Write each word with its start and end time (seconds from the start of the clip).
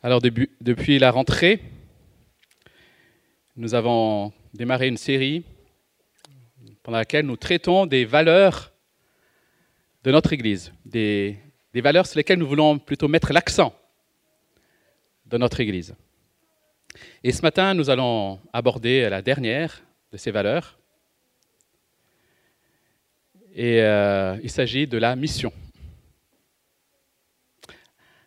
Alors 0.00 0.20
depuis 0.22 1.00
la 1.00 1.10
rentrée, 1.10 1.60
nous 3.56 3.74
avons 3.74 4.32
démarré 4.54 4.86
une 4.86 4.96
série 4.96 5.44
pendant 6.84 6.98
laquelle 6.98 7.26
nous 7.26 7.36
traitons 7.36 7.84
des 7.84 8.04
valeurs 8.04 8.72
de 10.04 10.12
notre 10.12 10.32
Église, 10.32 10.72
des, 10.84 11.36
des 11.74 11.80
valeurs 11.80 12.06
sur 12.06 12.16
lesquelles 12.16 12.38
nous 12.38 12.46
voulons 12.46 12.78
plutôt 12.78 13.08
mettre 13.08 13.32
l'accent 13.32 13.74
de 15.26 15.36
notre 15.36 15.58
Église. 15.58 15.96
Et 17.24 17.32
ce 17.32 17.42
matin, 17.42 17.74
nous 17.74 17.90
allons 17.90 18.38
aborder 18.52 19.10
la 19.10 19.20
dernière 19.20 19.82
de 20.12 20.16
ces 20.16 20.30
valeurs. 20.30 20.78
Et 23.52 23.82
euh, 23.82 24.38
il 24.44 24.50
s'agit 24.50 24.86
de 24.86 24.96
la 24.96 25.16
mission. 25.16 25.52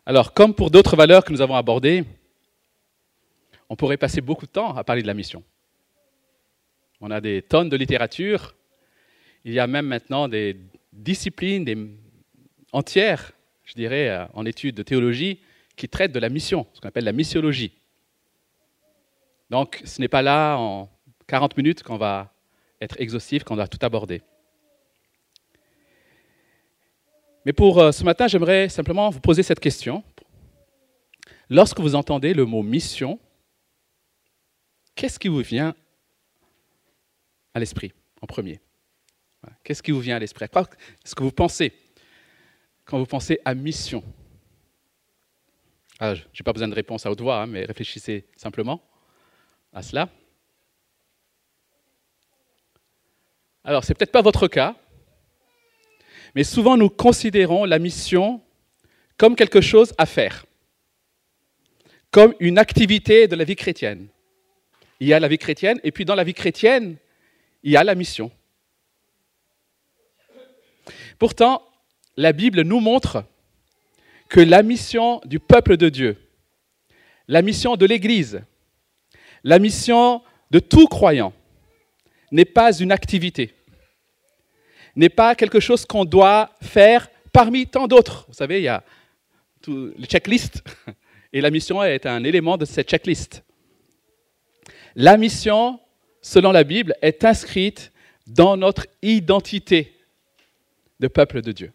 Alors, 0.04 0.34
comme 0.34 0.52
pour 0.52 0.70
d'autres 0.70 0.96
valeurs 0.96 1.24
que 1.24 1.32
nous 1.32 1.40
avons 1.40 1.54
abordées, 1.54 2.04
on 3.68 3.76
pourrait 3.76 3.96
passer 3.96 4.20
beaucoup 4.20 4.46
de 4.46 4.50
temps 4.50 4.76
à 4.76 4.82
parler 4.82 5.02
de 5.02 5.06
la 5.06 5.14
mission. 5.14 5.44
On 7.00 7.10
a 7.10 7.20
des 7.20 7.42
tonnes 7.42 7.68
de 7.68 7.76
littérature. 7.76 8.56
Il 9.44 9.52
y 9.52 9.60
a 9.60 9.66
même 9.68 9.86
maintenant 9.86 10.26
des 10.26 10.56
disciplines 10.92 11.96
entières, 12.72 13.32
je 13.64 13.74
dirais, 13.74 14.08
euh, 14.08 14.24
en 14.34 14.44
études 14.44 14.74
de 14.74 14.82
théologie, 14.82 15.40
qui 15.76 15.88
traitent 15.88 16.12
de 16.12 16.18
la 16.18 16.28
mission, 16.28 16.66
ce 16.74 16.80
qu'on 16.80 16.88
appelle 16.88 17.04
la 17.04 17.12
missiologie. 17.12 17.72
Donc, 19.50 19.82
ce 19.84 20.00
n'est 20.00 20.08
pas 20.08 20.22
là, 20.22 20.56
en 20.56 20.90
40 21.28 21.56
minutes, 21.56 21.82
qu'on 21.82 21.96
va 21.96 22.32
être 22.80 23.00
exhaustif, 23.00 23.44
qu'on 23.44 23.56
va 23.56 23.68
tout 23.68 23.78
aborder. 23.82 24.22
Mais 27.44 27.52
pour 27.52 27.78
euh, 27.80 27.92
ce 27.92 28.04
matin, 28.04 28.28
j'aimerais 28.28 28.68
simplement 28.68 29.10
vous 29.10 29.20
poser 29.20 29.42
cette 29.42 29.60
question. 29.60 30.04
Lorsque 31.50 31.80
vous 31.80 31.94
entendez 31.94 32.34
le 32.34 32.44
mot 32.44 32.62
mission, 32.62 33.18
qu'est-ce 34.94 35.18
qui 35.18 35.28
vous 35.28 35.40
vient 35.40 35.74
à 37.54 37.58
l'esprit 37.58 37.92
en 38.20 38.26
premier? 38.26 38.60
Qu'est-ce 39.64 39.82
qui 39.82 39.90
vous 39.90 40.00
vient 40.00 40.16
à 40.16 40.18
l'esprit? 40.20 40.44
À 40.44 40.60
est-ce 41.04 41.14
que 41.14 41.22
vous 41.24 41.32
pensez 41.32 41.72
quand 42.84 42.98
vous 42.98 43.06
pensez 43.06 43.40
à 43.44 43.54
mission? 43.54 44.04
Ah, 45.98 46.14
Je 46.14 46.22
n'ai 46.22 46.44
pas 46.44 46.52
besoin 46.52 46.68
de 46.68 46.74
réponse 46.74 47.06
à 47.06 47.10
haute 47.10 47.20
voix, 47.20 47.42
hein, 47.42 47.46
mais 47.46 47.64
réfléchissez 47.64 48.24
simplement 48.36 48.80
à 49.72 49.82
cela. 49.82 50.08
Alors, 53.64 53.84
c'est 53.84 53.94
peut-être 53.94 54.12
pas 54.12 54.22
votre 54.22 54.48
cas, 54.48 54.76
mais 56.34 56.44
souvent 56.44 56.76
nous 56.76 56.88
considérons 56.88 57.64
la 57.64 57.78
mission 57.78 58.40
comme 59.16 59.36
quelque 59.36 59.60
chose 59.60 59.92
à 59.98 60.06
faire, 60.06 60.46
comme 62.10 62.34
une 62.40 62.58
activité 62.58 63.28
de 63.28 63.36
la 63.36 63.44
vie 63.44 63.56
chrétienne. 63.56 64.08
Il 65.00 65.08
y 65.08 65.12
a 65.12 65.20
la 65.20 65.28
vie 65.28 65.38
chrétienne, 65.38 65.80
et 65.84 65.92
puis 65.92 66.04
dans 66.04 66.14
la 66.14 66.24
vie 66.24 66.34
chrétienne, 66.34 66.96
il 67.62 67.72
y 67.72 67.76
a 67.76 67.84
la 67.84 67.94
mission. 67.94 68.30
Pourtant, 71.18 71.62
la 72.16 72.32
Bible 72.32 72.62
nous 72.62 72.80
montre 72.80 73.24
que 74.28 74.40
la 74.40 74.62
mission 74.62 75.20
du 75.24 75.38
peuple 75.38 75.76
de 75.76 75.88
Dieu, 75.88 76.16
la 77.28 77.42
mission 77.42 77.76
de 77.76 77.86
l'Église, 77.86 78.42
la 79.44 79.58
mission 79.58 80.22
de 80.50 80.58
tout 80.58 80.86
croyant 80.86 81.32
n'est 82.30 82.44
pas 82.44 82.72
une 82.72 82.92
activité, 82.92 83.54
n'est 84.96 85.08
pas 85.08 85.34
quelque 85.34 85.60
chose 85.60 85.84
qu'on 85.84 86.04
doit 86.04 86.50
faire 86.60 87.08
parmi 87.32 87.66
tant 87.66 87.86
d'autres. 87.86 88.24
Vous 88.28 88.34
savez, 88.34 88.58
il 88.60 88.64
y 88.64 88.68
a 88.68 88.84
tout, 89.60 89.92
le 89.96 90.04
checklist, 90.04 90.62
et 91.32 91.40
la 91.40 91.50
mission 91.50 91.82
est 91.82 92.06
un 92.06 92.24
élément 92.24 92.56
de 92.56 92.64
cette 92.64 92.88
checklist. 92.88 93.42
La 94.94 95.16
mission, 95.16 95.80
selon 96.20 96.52
la 96.52 96.64
Bible, 96.64 96.94
est 97.00 97.24
inscrite 97.24 97.92
dans 98.26 98.56
notre 98.56 98.86
identité 99.00 99.96
de 101.00 101.08
peuple 101.08 101.42
de 101.42 101.52
Dieu, 101.52 101.72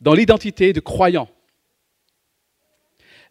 dans 0.00 0.14
l'identité 0.14 0.72
de 0.72 0.80
croyant. 0.80 1.28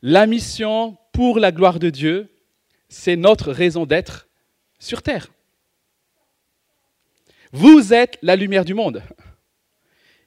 La 0.02 0.26
mission 0.26 0.98
pour 1.12 1.40
la 1.40 1.52
gloire 1.52 1.80
de 1.80 1.90
Dieu, 1.90 2.30
c'est 2.88 3.18
notre 3.18 3.52
raison 3.52 3.86
d'être 3.86 4.28
sur 4.80 5.02
terre. 5.02 5.28
Vous 7.52 7.94
êtes 7.94 8.18
la 8.22 8.36
lumière 8.36 8.66
du 8.66 8.74
monde. 8.74 9.04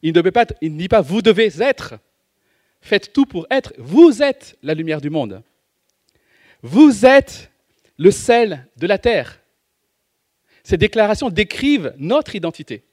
Il 0.02 0.12
ne, 0.14 0.20
pas, 0.30 0.44
dit 0.60 0.88
pas 0.88 1.00
vous 1.00 1.22
devez 1.22 1.50
être. 1.62 1.94
Faites 2.80 3.12
tout 3.12 3.26
pour 3.26 3.46
être. 3.50 3.72
Vous 3.78 4.22
êtes 4.22 4.58
la 4.62 4.74
lumière 4.74 5.00
du 5.00 5.10
monde. 5.10 5.42
Vous 6.62 7.06
êtes 7.06 7.50
le 7.96 8.10
sel 8.10 8.68
de 8.76 8.86
la 8.86 8.98
terre. 8.98 9.40
Ces 10.64 10.76
déclarations 10.76 11.30
décrivent 11.30 11.94
notre 11.98 12.34
identité. 12.34 12.84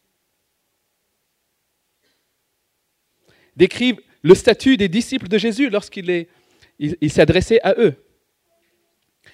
Décrivent 3.55 3.99
le 4.21 4.35
statut 4.35 4.77
des 4.77 4.87
disciples 4.89 5.27
de 5.27 5.37
Jésus 5.37 5.69
lorsqu'il 5.69 6.09
est- 6.09 6.29
il- 6.77 6.97
il 7.01 7.11
s'est 7.11 7.21
adressé 7.21 7.59
à 7.63 7.73
eux. 7.77 7.95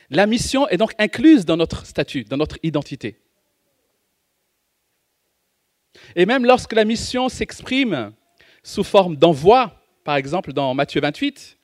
La 0.09 0.25
mission 0.27 0.67
est 0.69 0.77
donc 0.77 0.93
incluse 0.97 1.45
dans 1.45 1.57
notre 1.57 1.85
statut, 1.85 2.23
dans 2.23 2.37
notre 2.37 2.57
identité. 2.63 3.17
Et 6.15 6.25
même 6.25 6.45
lorsque 6.45 6.73
la 6.73 6.85
mission 6.85 7.29
s'exprime 7.29 8.13
sous 8.63 8.83
forme 8.83 9.15
d'envoi, 9.15 9.81
par 10.03 10.15
exemple 10.15 10.53
dans 10.53 10.73
Matthieu 10.73 11.01
28, 11.01 11.57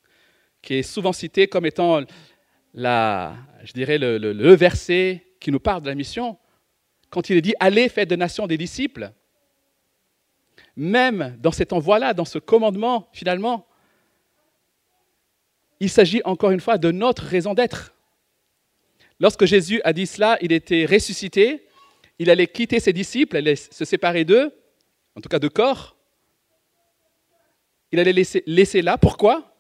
qui 0.62 0.76
est 0.76 0.84
souvent 0.84 1.14
cité 1.14 1.48
comme 1.48 1.66
étant 1.66 2.02
la, 2.74 3.36
je 3.64 3.74
dirais 3.74 3.98
le, 3.98 4.54
verset 4.54 5.26
qui 5.40 5.52
nous 5.52 5.60
parle 5.60 5.82
de 5.82 5.88
la 5.88 5.96
mission, 5.96 6.38
quand 7.10 7.30
il 7.30 7.38
est 7.38 7.42
dit 7.42 7.54
Allez, 7.60 7.90
faites 7.90 8.10
de 8.10 8.16
nations 8.16 8.48
des 8.48 8.58
disciples, 8.58 9.12
même 10.76 11.38
dans 11.40 11.52
cet 11.52 11.74
envoi-là, 11.74 12.14
dans 12.14 12.26
ce 12.26 12.40
commandement, 12.40 13.10
finalement, 13.12 13.68
il 15.80 15.90
s'agit 15.90 16.22
encore 16.26 16.52
une 16.52 16.60
fois 16.60 16.78
de 16.78 16.92
notre 16.92 17.24
raison 17.24 17.54
d'être. 17.54 17.94
Lorsque 19.20 19.46
Jésus 19.46 19.82
a 19.84 19.94
dit 19.94 20.08
cela, 20.08 20.38
il 20.42 20.52
était 20.52 20.86
ressuscité, 20.86 21.68
il 22.22 22.30
allait 22.30 22.46
quitter 22.46 22.80
ses 22.80 22.94
disciples, 22.94 23.36
allait 23.36 23.56
se 23.56 23.84
séparer 23.84 24.26
d'eux, 24.26 24.54
en 25.16 25.22
tout 25.22 25.28
cas 25.28 25.40
de 25.40 25.48
corps. 25.48 25.98
Il 27.92 28.00
allait 28.00 28.14
laisser, 28.14 28.44
laisser 28.46 28.84
là. 28.84 28.96
Pourquoi? 29.00 29.58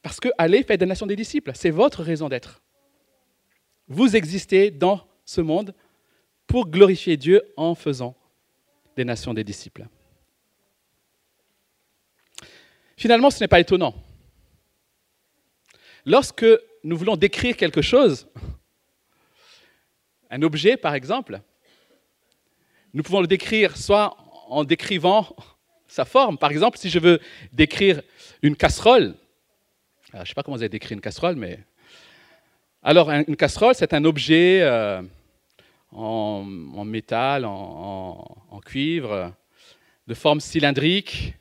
Parce 0.00 0.18
que 0.18 0.30
allez, 0.38 0.62
faites 0.62 0.80
des 0.80 0.86
nations 0.86 1.04
des 1.04 1.16
disciples. 1.16 1.52
C'est 1.54 1.68
votre 1.68 2.02
raison 2.02 2.30
d'être. 2.30 2.62
Vous 3.86 4.16
existez 4.16 4.70
dans 4.70 5.06
ce 5.26 5.42
monde 5.42 5.74
pour 6.46 6.70
glorifier 6.70 7.18
Dieu 7.18 7.42
en 7.54 7.74
faisant 7.74 8.16
des 8.96 9.04
nations 9.04 9.34
des 9.34 9.44
disciples. 9.44 9.88
Finalement, 12.96 13.28
ce 13.28 13.44
n'est 13.44 13.48
pas 13.48 13.60
étonnant. 13.60 13.94
Lorsque 16.06 16.46
nous 16.82 16.96
voulons 16.96 17.16
décrire 17.16 17.58
quelque 17.58 17.82
chose, 17.82 18.26
un 20.30 20.42
objet 20.42 20.76
par 20.76 20.94
exemple, 20.94 21.40
nous 22.94 23.02
pouvons 23.02 23.20
le 23.20 23.26
décrire 23.26 23.76
soit 23.76 24.16
en 24.48 24.64
décrivant 24.64 25.34
sa 25.86 26.04
forme. 26.04 26.38
Par 26.38 26.50
exemple, 26.50 26.78
si 26.78 26.90
je 26.90 26.98
veux 26.98 27.20
décrire 27.52 28.02
une 28.42 28.56
casserole, 28.56 29.14
je 30.12 30.18
ne 30.18 30.24
sais 30.24 30.34
pas 30.34 30.42
comment 30.42 30.56
vous 30.56 30.62
avez 30.62 30.68
décrit 30.68 30.94
une 30.94 31.00
casserole, 31.00 31.36
mais... 31.36 31.58
Alors, 32.82 33.10
un- 33.10 33.24
une 33.28 33.36
casserole, 33.36 33.74
c'est 33.74 33.92
un 33.92 34.04
objet 34.04 34.60
euh, 34.62 35.02
en, 35.92 36.42
métal, 36.84 37.44
en 37.44 38.60
cuivre, 38.64 39.32
de 40.06 40.14
forme 40.14 40.40
cylindrique, 40.40 41.34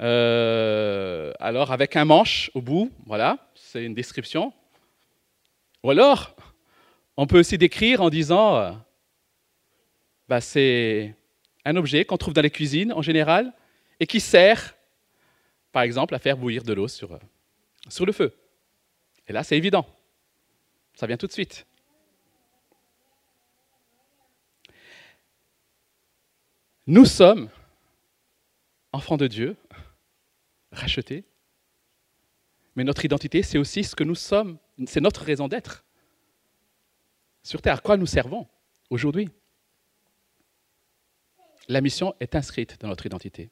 euh, 0.00 1.32
alors 1.38 1.70
avec 1.70 1.96
un 1.96 2.04
manche 2.04 2.50
au 2.54 2.62
bout, 2.62 2.90
voilà, 3.06 3.38
c'est 3.54 3.84
une 3.84 3.94
description. 3.94 4.52
Ou 5.82 5.90
alors, 5.90 6.34
on 7.16 7.26
peut 7.26 7.38
aussi 7.38 7.58
décrire 7.58 8.00
en 8.00 8.10
disant, 8.10 8.56
euh, 8.56 8.72
bah, 10.28 10.40
c'est 10.40 11.14
un 11.64 11.76
objet 11.76 12.04
qu'on 12.04 12.16
trouve 12.16 12.34
dans 12.34 12.42
les 12.42 12.50
cuisines 12.50 12.92
en 12.92 13.02
général 13.02 13.52
et 14.00 14.06
qui 14.06 14.20
sert, 14.20 14.74
par 15.72 15.82
exemple, 15.82 16.14
à 16.14 16.18
faire 16.18 16.36
bouillir 16.36 16.62
de 16.64 16.72
l'eau 16.72 16.88
sur, 16.88 17.12
euh, 17.12 17.18
sur 17.88 18.06
le 18.06 18.12
feu. 18.12 18.34
Et 19.28 19.32
là, 19.32 19.44
c'est 19.44 19.56
évident. 19.56 19.86
Ça 20.94 21.06
vient 21.06 21.16
tout 21.16 21.26
de 21.26 21.32
suite. 21.32 21.66
Nous 26.86 27.04
sommes 27.04 27.48
enfants 28.92 29.16
de 29.16 29.28
Dieu, 29.28 29.56
rachetés, 30.72 31.24
mais 32.74 32.84
notre 32.84 33.04
identité, 33.04 33.42
c'est 33.42 33.58
aussi 33.58 33.84
ce 33.84 33.94
que 33.94 34.04
nous 34.04 34.14
sommes, 34.14 34.58
c'est 34.86 35.00
notre 35.00 35.22
raison 35.22 35.46
d'être. 35.46 35.84
Sur 37.42 37.60
Terre, 37.60 37.74
à 37.74 37.78
quoi 37.78 37.96
nous 37.96 38.06
servons 38.06 38.46
aujourd'hui? 38.90 39.28
La 41.68 41.80
mission 41.80 42.14
est 42.20 42.34
inscrite 42.34 42.80
dans 42.80 42.88
notre 42.88 43.06
identité. 43.06 43.50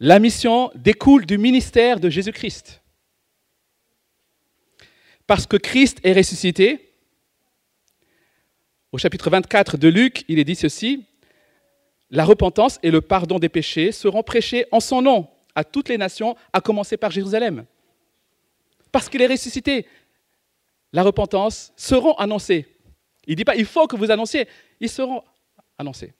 La 0.00 0.18
mission 0.18 0.70
découle 0.74 1.26
du 1.26 1.38
ministère 1.38 2.00
de 2.00 2.08
Jésus-Christ. 2.08 2.82
Parce 5.26 5.46
que 5.46 5.56
Christ 5.56 6.00
est 6.02 6.12
ressuscité, 6.12 6.92
au 8.90 8.98
chapitre 8.98 9.30
24 9.30 9.76
de 9.78 9.88
Luc, 9.88 10.24
il 10.28 10.38
est 10.38 10.44
dit 10.44 10.56
ceci, 10.56 11.06
la 12.10 12.24
repentance 12.24 12.78
et 12.82 12.90
le 12.90 13.00
pardon 13.00 13.38
des 13.38 13.48
péchés 13.48 13.92
seront 13.92 14.22
prêchés 14.22 14.66
en 14.70 14.80
son 14.80 15.00
nom 15.00 15.30
à 15.54 15.64
toutes 15.64 15.88
les 15.88 15.98
nations, 15.98 16.36
à 16.52 16.60
commencer 16.60 16.96
par 16.96 17.10
Jérusalem. 17.10 17.64
Parce 18.90 19.08
qu'il 19.08 19.22
est 19.22 19.26
ressuscité, 19.26 19.86
la 20.92 21.02
repentance 21.02 21.72
seront 21.76 22.14
annoncées. 22.14 22.66
Il 23.26 23.32
ne 23.32 23.36
dit 23.36 23.44
pas 23.44 23.56
il 23.56 23.66
faut 23.66 23.86
que 23.86 23.96
vous 23.96 24.10
annonciez, 24.10 24.46
ils 24.80 24.88
seront 24.88 25.22
annoncés. 25.78 26.12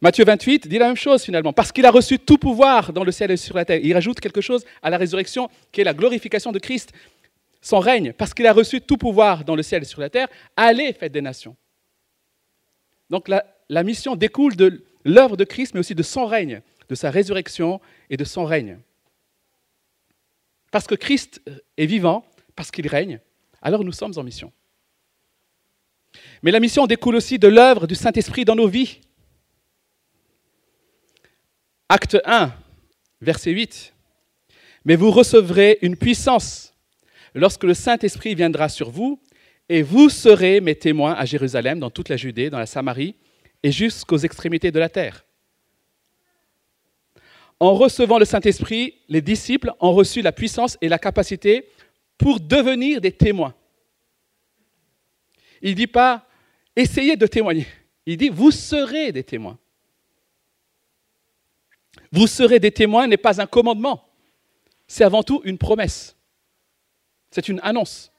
Matthieu 0.00 0.24
28 0.24 0.68
dit 0.68 0.78
la 0.78 0.86
même 0.86 0.96
chose 0.96 1.22
finalement, 1.22 1.52
parce 1.52 1.72
qu'il 1.72 1.84
a 1.84 1.90
reçu 1.90 2.18
tout 2.18 2.38
pouvoir 2.38 2.92
dans 2.92 3.02
le 3.02 3.10
ciel 3.10 3.30
et 3.32 3.36
sur 3.36 3.56
la 3.56 3.64
terre. 3.64 3.80
Il 3.82 3.92
rajoute 3.94 4.20
quelque 4.20 4.40
chose 4.40 4.64
à 4.82 4.90
la 4.90 4.96
résurrection 4.96 5.48
qui 5.72 5.80
est 5.80 5.84
la 5.84 5.94
glorification 5.94 6.52
de 6.52 6.58
Christ, 6.60 6.92
son 7.60 7.80
règne, 7.80 8.12
parce 8.12 8.32
qu'il 8.32 8.46
a 8.46 8.52
reçu 8.52 8.80
tout 8.80 8.96
pouvoir 8.96 9.44
dans 9.44 9.56
le 9.56 9.62
ciel 9.62 9.82
et 9.82 9.86
sur 9.86 10.00
la 10.00 10.08
terre. 10.08 10.28
Allez, 10.56 10.92
faites 10.92 11.12
des 11.12 11.20
nations. 11.20 11.56
Donc 13.10 13.28
la, 13.28 13.82
mission 13.82 14.14
découle 14.14 14.54
de 14.54 14.84
l'œuvre 15.04 15.36
de 15.36 15.44
Christ, 15.44 15.74
mais 15.74 15.80
aussi 15.80 15.94
de 15.94 16.02
son 16.02 16.26
règne, 16.26 16.62
de 16.88 16.94
sa 16.94 17.10
résurrection 17.10 17.80
et 18.08 18.16
de 18.16 18.24
son 18.24 18.44
règne. 18.44 18.78
Parce 20.70 20.86
que 20.86 20.94
Christ 20.94 21.40
est 21.76 21.86
vivant, 21.86 22.24
parce 22.54 22.70
qu'il 22.70 22.86
règne, 22.86 23.20
alors 23.62 23.84
nous 23.84 23.92
sommes 23.92 24.12
en 24.16 24.22
mission. 24.22 24.52
Mais 26.42 26.50
la 26.50 26.60
mission 26.60 26.86
découle 26.86 27.16
aussi 27.16 27.38
de 27.38 27.48
l'œuvre 27.48 27.86
du 27.86 27.94
Saint-Esprit 27.94 28.44
dans 28.44 28.54
nos 28.54 28.68
vies. 28.68 29.00
Acte 31.88 32.18
1, 32.24 32.52
verset 33.20 33.50
8. 33.50 33.94
Mais 34.84 34.96
vous 34.96 35.10
recevrez 35.10 35.78
une 35.82 35.96
puissance 35.96 36.74
lorsque 37.34 37.64
le 37.64 37.74
Saint-Esprit 37.74 38.34
viendra 38.34 38.68
sur 38.68 38.90
vous, 38.90 39.20
et 39.68 39.82
vous 39.82 40.08
serez 40.08 40.60
mes 40.60 40.74
témoins 40.74 41.12
à 41.12 41.24
Jérusalem, 41.24 41.78
dans 41.78 41.90
toute 41.90 42.08
la 42.08 42.16
Judée, 42.16 42.48
dans 42.48 42.58
la 42.58 42.66
Samarie 42.66 43.16
et 43.62 43.72
jusqu'aux 43.72 44.18
extrémités 44.18 44.70
de 44.70 44.78
la 44.78 44.88
terre. 44.88 45.24
En 47.60 47.74
recevant 47.74 48.18
le 48.18 48.24
Saint-Esprit, 48.24 48.94
les 49.08 49.20
disciples 49.20 49.72
ont 49.80 49.92
reçu 49.92 50.22
la 50.22 50.32
puissance 50.32 50.78
et 50.80 50.88
la 50.88 50.98
capacité 50.98 51.68
pour 52.16 52.40
devenir 52.40 53.00
des 53.00 53.12
témoins. 53.12 53.54
Il 55.62 55.70
ne 55.70 55.76
dit 55.76 55.86
pas 55.86 56.26
essayez 56.76 57.16
de 57.16 57.26
témoigner. 57.26 57.66
Il 58.06 58.16
dit 58.16 58.28
vous 58.28 58.50
serez 58.50 59.12
des 59.12 59.24
témoins. 59.24 59.58
Vous 62.12 62.26
serez 62.26 62.60
des 62.60 62.70
témoins 62.70 63.06
n'est 63.06 63.16
pas 63.16 63.40
un 63.40 63.46
commandement, 63.46 64.08
c'est 64.86 65.04
avant 65.04 65.22
tout 65.22 65.42
une 65.44 65.58
promesse. 65.58 66.16
C'est 67.30 67.48
une 67.48 67.60
annonce 67.62 68.10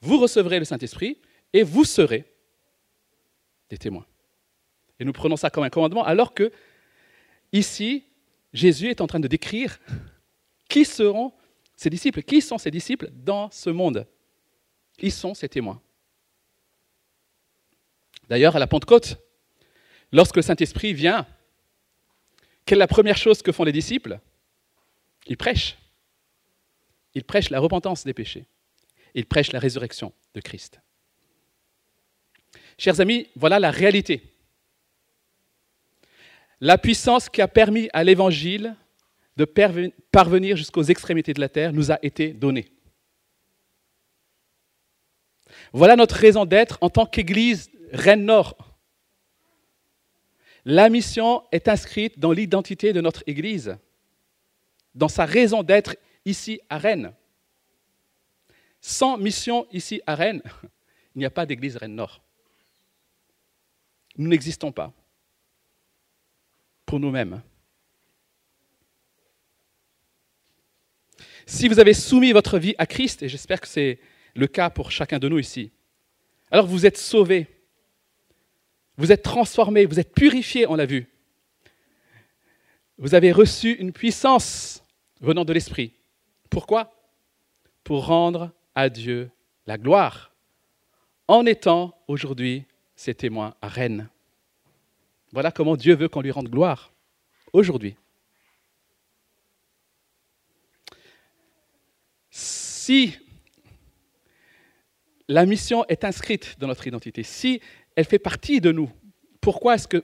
vous 0.00 0.18
recevrez 0.18 0.58
le 0.58 0.64
Saint-Esprit 0.64 1.18
et 1.52 1.62
vous 1.62 1.84
serez 1.84 2.24
des 3.68 3.78
témoins. 3.78 4.06
Et 4.98 5.04
nous 5.04 5.12
prenons 5.12 5.36
ça 5.36 5.50
comme 5.50 5.64
un 5.64 5.70
commandement, 5.70 6.04
alors 6.04 6.34
que 6.34 6.52
ici, 7.52 8.04
Jésus 8.52 8.88
est 8.88 9.00
en 9.00 9.06
train 9.06 9.20
de 9.20 9.28
décrire 9.28 9.78
qui 10.68 10.84
seront 10.84 11.32
ses 11.76 11.90
disciples, 11.90 12.22
qui 12.22 12.40
sont 12.40 12.58
ses 12.58 12.70
disciples 12.70 13.10
dans 13.12 13.50
ce 13.50 13.70
monde? 13.70 14.06
Ils 14.98 15.12
sont 15.12 15.34
ses 15.34 15.48
témoins? 15.48 15.80
D'ailleurs, 18.28 18.56
à 18.56 18.58
la 18.58 18.66
Pentecôte, 18.66 19.18
lorsque 20.12 20.36
le 20.36 20.42
Saint-Esprit 20.42 20.92
vient, 20.92 21.26
quelle 22.64 22.78
est 22.78 22.80
la 22.80 22.86
première 22.86 23.16
chose 23.16 23.42
que 23.42 23.52
font 23.52 23.64
les 23.64 23.72
disciples? 23.72 24.20
Ils 25.26 25.36
prêchent. 25.36 25.78
Ils 27.14 27.24
prêchent 27.24 27.50
la 27.50 27.58
repentance 27.58 28.04
des 28.04 28.14
péchés 28.14 28.46
il 29.14 29.26
prêche 29.26 29.52
la 29.52 29.58
résurrection 29.58 30.12
de 30.34 30.40
Christ. 30.40 30.80
Chers 32.78 33.00
amis, 33.00 33.28
voilà 33.36 33.58
la 33.58 33.70
réalité. 33.70 34.29
La 36.60 36.76
puissance 36.76 37.28
qui 37.28 37.40
a 37.40 37.48
permis 37.48 37.88
à 37.92 38.04
l'Évangile 38.04 38.76
de 39.36 39.46
parvenir 40.10 40.56
jusqu'aux 40.56 40.82
extrémités 40.82 41.32
de 41.32 41.40
la 41.40 41.48
terre 41.48 41.72
nous 41.72 41.90
a 41.90 41.98
été 42.02 42.32
donnée. 42.32 42.70
Voilà 45.72 45.96
notre 45.96 46.16
raison 46.16 46.44
d'être 46.44 46.76
en 46.82 46.90
tant 46.90 47.06
qu'Église 47.06 47.70
Rennes 47.92 48.24
Nord. 48.24 48.56
La 50.66 50.90
mission 50.90 51.42
est 51.52 51.68
inscrite 51.68 52.18
dans 52.18 52.32
l'identité 52.32 52.92
de 52.92 53.00
notre 53.00 53.22
Église, 53.26 53.78
dans 54.94 55.08
sa 55.08 55.24
raison 55.24 55.62
d'être 55.62 55.96
ici 56.26 56.60
à 56.68 56.76
Rennes. 56.76 57.14
Sans 58.82 59.16
mission 59.16 59.66
ici 59.72 60.02
à 60.06 60.14
Rennes, 60.14 60.42
il 61.14 61.20
n'y 61.20 61.24
a 61.24 61.30
pas 61.30 61.46
d'église 61.46 61.76
Rennes 61.76 61.94
Nord. 61.94 62.22
Nous 64.18 64.28
n'existons 64.28 64.72
pas 64.72 64.92
nous-mêmes. 66.98 67.42
Si 71.46 71.68
vous 71.68 71.80
avez 71.80 71.94
soumis 71.94 72.32
votre 72.32 72.58
vie 72.58 72.74
à 72.78 72.86
Christ, 72.86 73.22
et 73.22 73.28
j'espère 73.28 73.60
que 73.60 73.68
c'est 73.68 73.98
le 74.34 74.46
cas 74.46 74.70
pour 74.70 74.90
chacun 74.90 75.18
de 75.18 75.28
nous 75.28 75.38
ici, 75.38 75.72
alors 76.50 76.66
vous 76.66 76.86
êtes 76.86 76.98
sauvés, 76.98 77.46
vous 78.96 79.12
êtes 79.12 79.22
transformés, 79.22 79.86
vous 79.86 79.98
êtes 79.98 80.14
purifiés, 80.14 80.66
on 80.66 80.76
l'a 80.76 80.86
vu. 80.86 81.08
Vous 82.98 83.14
avez 83.14 83.32
reçu 83.32 83.72
une 83.72 83.92
puissance 83.92 84.82
venant 85.20 85.44
de 85.44 85.52
l'Esprit. 85.52 85.94
Pourquoi? 86.50 86.92
Pour 87.82 88.06
rendre 88.06 88.52
à 88.74 88.88
Dieu 88.88 89.30
la 89.66 89.78
gloire, 89.78 90.34
en 91.28 91.46
étant 91.46 91.98
aujourd'hui 92.08 92.64
ses 92.94 93.14
témoins 93.14 93.54
à 93.62 93.68
Rennes. 93.68 94.08
Voilà 95.32 95.52
comment 95.52 95.76
Dieu 95.76 95.94
veut 95.94 96.08
qu'on 96.08 96.22
lui 96.22 96.30
rende 96.30 96.48
gloire, 96.48 96.92
aujourd'hui. 97.52 97.96
Si 102.30 103.16
la 105.28 105.46
mission 105.46 105.84
est 105.88 106.04
inscrite 106.04 106.58
dans 106.58 106.66
notre 106.66 106.86
identité, 106.86 107.22
si 107.22 107.60
elle 107.94 108.04
fait 108.04 108.18
partie 108.18 108.60
de 108.60 108.72
nous, 108.72 108.90
pourquoi 109.40 109.76
est-ce 109.76 109.86
que 109.86 110.02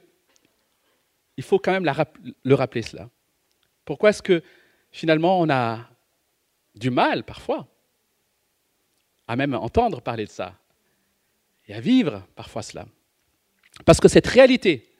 il 1.36 1.42
faut 1.42 1.58
quand 1.58 1.72
même 1.72 1.84
le 1.84 2.54
rappeler 2.54 2.82
cela 2.82 3.10
Pourquoi 3.84 4.10
est-ce 4.10 4.22
que 4.22 4.42
finalement 4.90 5.40
on 5.40 5.50
a 5.50 5.90
du 6.74 6.90
mal 6.90 7.24
parfois 7.24 7.68
à 9.28 9.36
même 9.36 9.54
entendre 9.54 10.00
parler 10.00 10.24
de 10.24 10.30
ça 10.30 10.58
et 11.66 11.74
à 11.74 11.80
vivre 11.80 12.26
parfois 12.36 12.62
cela? 12.62 12.86
Parce 13.84 14.00
que 14.00 14.08
cette 14.08 14.26
réalité 14.26 14.95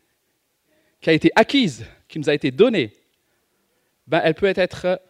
qui 1.00 1.10
a 1.10 1.12
été 1.12 1.30
acquise, 1.34 1.86
qui 2.08 2.18
nous 2.18 2.28
a 2.28 2.34
été 2.34 2.50
donnée, 2.50 2.92
ben, 4.06 4.20
elle 4.24 4.34
peut 4.34 4.52
être 4.54 5.00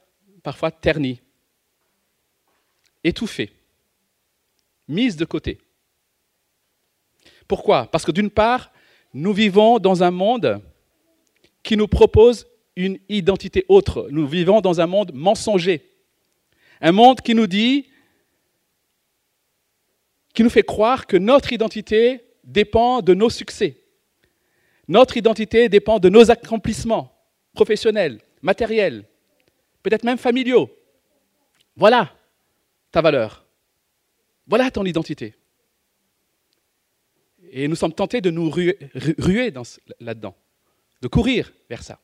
parfois 0.43 0.71
ternie, 0.71 1.21
étouffée, 3.05 3.53
mise 4.89 5.17
de 5.17 5.25
côté. 5.25 5.59
Pourquoi? 7.49 7.91
Parce 7.91 8.05
que 8.05 8.13
d'une 8.13 8.31
part, 8.31 8.73
nous 9.13 9.33
vivons 9.33 9.79
dans 9.79 10.03
un 10.03 10.11
monde 10.11 10.61
qui 11.63 11.77
nous 11.77 11.89
propose 11.89 12.47
une 12.77 12.99
identité 13.09 13.65
autre. 13.69 14.09
Nous 14.11 14.27
vivons 14.27 14.61
dans 14.61 14.81
un 14.81 14.87
monde 14.87 15.13
mensonger. 15.15 15.91
Un 16.81 16.93
monde 16.93 17.21
qui 17.21 17.35
nous 17.35 17.47
dit 17.47 17.89
qui 20.35 20.43
nous 20.43 20.51
fait 20.51 20.63
croire 20.63 21.07
que 21.07 21.17
notre 21.17 21.55
identité 21.55 22.23
dépend 22.45 23.01
de 23.01 23.15
nos 23.15 23.31
succès. 23.31 23.86
Notre 24.89 25.17
identité 25.17 25.69
dépend 25.69 25.99
de 25.99 26.09
nos 26.09 26.31
accomplissements 26.31 27.13
professionnels, 27.55 28.21
matériels, 28.43 29.09
peut-être 29.83 30.05
même 30.05 30.19
familiaux. 30.19 30.71
Voilà 31.77 32.15
ta 32.93 33.01
valeur. 33.01 33.47
Voilà 34.47 34.71
ton 34.71 34.85
identité. 34.85 35.35
Et 37.51 37.69
nous 37.69 37.77
sommes 37.77 37.93
tentés 37.93 38.21
de 38.21 38.31
nous 38.31 38.51
ruer, 38.51 38.79
là-dedans, 40.01 40.37
de 41.03 41.09
courir 41.09 41.53
vers 41.69 41.83
ça. 41.83 42.01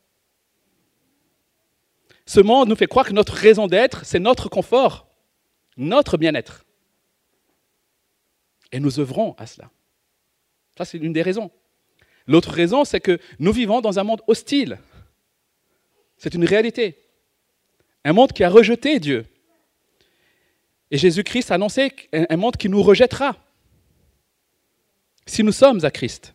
Ce 2.26 2.40
monde 2.40 2.68
nous 2.68 2.76
fait 2.76 2.86
croire 2.86 3.06
que 3.06 3.12
notre 3.12 3.34
raison 3.34 3.66
d'être, 3.66 4.04
c'est 4.04 4.20
notre 4.20 4.48
confort, 4.48 5.08
notre 5.76 6.16
bien-être. 6.16 6.64
Et 8.70 8.80
nous 8.80 9.00
œuvrons 9.00 9.34
à 9.38 9.46
cela. 9.46 9.70
Ça, 10.76 10.84
c'est 10.84 10.98
une 10.98 11.12
des 11.12 11.22
raisons. 11.22 11.50
L'autre 12.26 12.50
raison, 12.52 12.84
c'est 12.84 13.00
que 13.00 13.18
nous 13.38 13.52
vivons 13.52 13.80
dans 13.80 13.98
un 13.98 14.04
monde 14.04 14.22
hostile. 14.26 14.78
C'est 16.16 16.34
une 16.34 16.44
réalité. 16.44 16.98
Un 18.04 18.12
monde 18.12 18.32
qui 18.32 18.44
a 18.44 18.50
rejeté 18.50 19.00
Dieu. 19.00 19.26
Et 20.90 20.98
Jésus-Christ 20.98 21.50
a 21.50 21.54
annoncé 21.54 21.92
un 22.12 22.36
monde 22.36 22.56
qui 22.56 22.68
nous 22.68 22.82
rejettera 22.82 23.36
si 25.26 25.42
nous 25.42 25.52
sommes 25.52 25.84
à 25.84 25.90
Christ. 25.90 26.34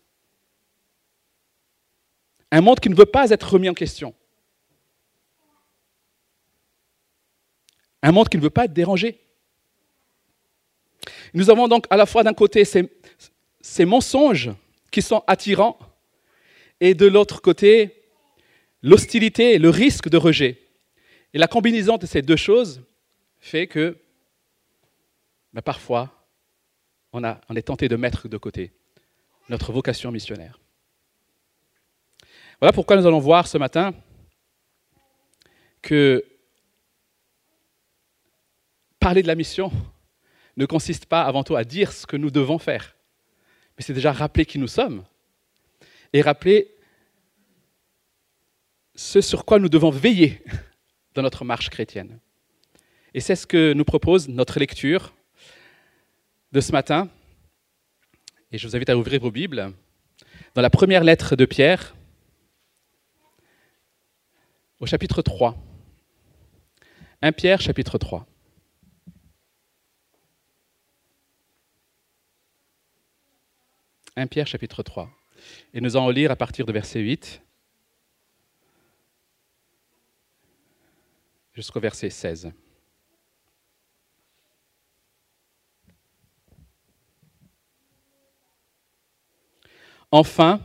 Un 2.51 2.61
monde 2.61 2.79
qui 2.79 2.89
ne 2.89 2.95
veut 2.95 3.05
pas 3.05 3.29
être 3.29 3.53
remis 3.53 3.69
en 3.69 3.73
question. 3.73 4.13
Un 8.01 8.11
monde 8.11 8.29
qui 8.29 8.37
ne 8.37 8.41
veut 8.41 8.49
pas 8.49 8.65
être 8.65 8.73
dérangé. 8.73 9.19
Nous 11.33 11.49
avons 11.49 11.67
donc 11.67 11.85
à 11.89 11.97
la 11.97 12.05
fois 12.05 12.23
d'un 12.23 12.33
côté 12.33 12.63
ces, 12.65 13.85
mensonges 13.85 14.51
qui 14.97 15.03
sont 15.03 15.23
attirants 15.27 15.77
et 16.79 16.95
de 16.95 17.05
l'autre 17.05 17.39
côté 17.39 18.01
l'hostilité, 18.81 19.59
le 19.59 19.69
risque 19.69 20.09
de 20.09 20.17
rejet. 20.17 20.59
Et 21.35 21.37
la 21.37 21.47
combinaison 21.47 21.97
de 21.97 22.07
ces 22.07 22.23
deux 22.23 22.35
choses 22.35 22.81
fait 23.37 23.67
que 23.67 23.95
ben, 25.53 25.61
parfois 25.61 26.27
on 27.13 27.23
est 27.23 27.61
tenté 27.61 27.87
de 27.87 27.95
mettre 27.95 28.27
de 28.27 28.37
côté 28.37 28.71
notre 29.49 29.71
vocation 29.71 30.11
missionnaire. 30.11 30.59
Voilà 32.59 32.73
pourquoi 32.73 32.95
nous 32.97 33.05
allons 33.05 33.19
voir 33.19 33.45
ce 33.45 33.59
matin 33.59 33.93
que 35.83 36.25
parler 38.99 39.21
de 39.21 39.27
la 39.27 39.35
mission 39.35 39.71
ne 40.55 40.65
consiste 40.65 41.05
pas 41.05 41.21
avant 41.21 41.43
tout 41.43 41.55
à 41.55 41.63
dire 41.63 41.91
ce 41.91 42.07
que 42.07 42.17
nous 42.17 42.31
devons 42.31 42.57
faire, 42.57 42.96
mais 43.77 43.83
c'est 43.83 43.93
déjà 43.93 44.11
rappeler 44.11 44.45
qui 44.45 44.57
nous 44.57 44.67
sommes 44.67 45.03
et 46.13 46.21
rappeler 46.21 46.73
ce 48.95 49.21
sur 49.21 49.45
quoi 49.45 49.59
nous 49.59 49.69
devons 49.69 49.91
veiller 49.91 50.41
dans 51.13 51.21
notre 51.21 51.45
marche 51.45 51.69
chrétienne. 51.69 52.19
Et 53.13 53.19
c'est 53.19 53.35
ce 53.35 53.45
que 53.45 53.73
nous 53.73 53.85
propose 53.85 54.27
notre 54.27 54.59
lecture 54.59 55.13
de 56.51 56.61
ce 56.61 56.71
matin. 56.71 57.09
Et 58.51 58.57
je 58.57 58.67
vous 58.67 58.75
invite 58.75 58.89
à 58.89 58.97
ouvrir 58.97 59.21
vos 59.21 59.31
Bibles 59.31 59.73
dans 60.55 60.61
la 60.61 60.69
première 60.69 61.03
lettre 61.03 61.35
de 61.35 61.45
Pierre, 61.45 61.95
au 64.79 64.85
chapitre 64.85 65.21
3. 65.21 65.55
1 67.21 67.31
Pierre, 67.31 67.61
chapitre 67.61 67.97
3. 67.97 68.25
«1 74.17 74.25
Pierre 74.25 74.47
chapitre 74.47 74.81
3. 74.81 75.11
Et 75.75 75.79
nous 75.79 75.95
allons 75.95 76.09
lire 76.09 76.31
à 76.31 76.35
partir 76.35 76.65
de 76.65 76.73
verset 76.73 77.01
8 77.01 77.39
jusqu'au 81.53 81.79
verset 81.79 82.09
16. 82.09 82.51
Enfin, 90.09 90.61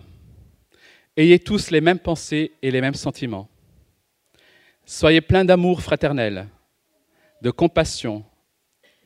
ayez 1.15 1.39
tous 1.39 1.71
les 1.71 1.83
mêmes 1.83 1.99
pensées 1.99 2.53
et 2.63 2.71
les 2.71 2.81
mêmes 2.81 2.95
sentiments. 2.95 3.51
Soyez 4.87 5.21
pleins 5.21 5.45
d'amour 5.45 5.83
fraternel, 5.83 6.49
de 7.43 7.51
compassion, 7.51 8.25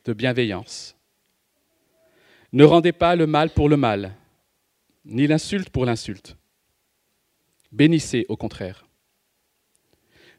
de 0.05 0.13
bienveillance. 0.13 0.95
Ne 2.53 2.63
rendez 2.63 2.93
pas 2.93 3.17
le 3.17 3.27
mal 3.27 3.49
pour 3.49 3.67
le 3.67 3.75
mal, 3.75 4.13
ni 5.07 5.25
l'insulte 5.25 5.69
pour 5.69 5.85
l'insulte. 5.85 6.37
Bénissez 7.71 8.25
au 8.29 8.37
contraire. 8.37 8.85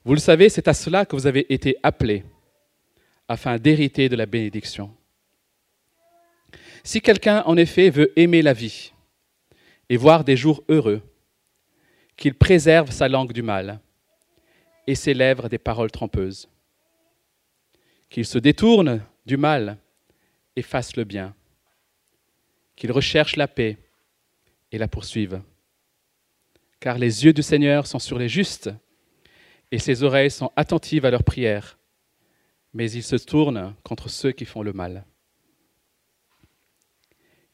Vous 0.04 0.14
le 0.14 0.20
savez, 0.20 0.48
c'est 0.48 0.68
à 0.68 0.74
cela 0.74 1.04
que 1.04 1.16
vous 1.16 1.26
avez 1.26 1.52
été 1.52 1.76
appelés, 1.82 2.24
afin 3.26 3.58
d'hériter 3.58 4.08
de 4.08 4.16
la 4.16 4.26
bénédiction. 4.26 4.94
Si 6.84 7.00
quelqu'un, 7.00 7.42
en 7.44 7.56
effet, 7.56 7.90
veut 7.90 8.12
aimer 8.18 8.42
la 8.42 8.52
vie 8.52 8.92
et 9.88 9.96
voir 9.96 10.24
des 10.24 10.36
jours 10.36 10.62
heureux, 10.68 11.02
qu'il 12.16 12.34
préserve 12.34 12.90
sa 12.90 13.08
langue 13.08 13.32
du 13.32 13.42
mal 13.42 13.80
et 14.86 14.94
ses 14.94 15.14
lèvres 15.14 15.48
des 15.48 15.58
paroles 15.58 15.90
trompeuses. 15.90 16.48
Qu'il 18.10 18.24
se 18.24 18.38
détourne 18.38 19.02
du 19.26 19.36
mal 19.36 19.78
et 20.56 20.62
fasse 20.62 20.96
le 20.96 21.04
bien. 21.04 21.34
Qu'il 22.74 22.90
recherche 22.90 23.36
la 23.36 23.46
paix 23.46 23.76
et 24.72 24.78
la 24.78 24.88
poursuive. 24.88 25.40
Car 26.80 26.98
les 26.98 27.24
yeux 27.24 27.32
du 27.32 27.42
Seigneur 27.42 27.86
sont 27.86 27.98
sur 27.98 28.18
les 28.18 28.28
justes 28.28 28.70
et 29.70 29.78
ses 29.78 30.02
oreilles 30.02 30.30
sont 30.30 30.52
attentives 30.56 31.04
à 31.04 31.10
leurs 31.10 31.24
prières, 31.24 31.78
mais 32.72 32.90
il 32.90 33.02
se 33.02 33.16
tourne 33.16 33.74
contre 33.82 34.08
ceux 34.08 34.32
qui 34.32 34.44
font 34.44 34.62
le 34.62 34.72
mal. 34.72 35.04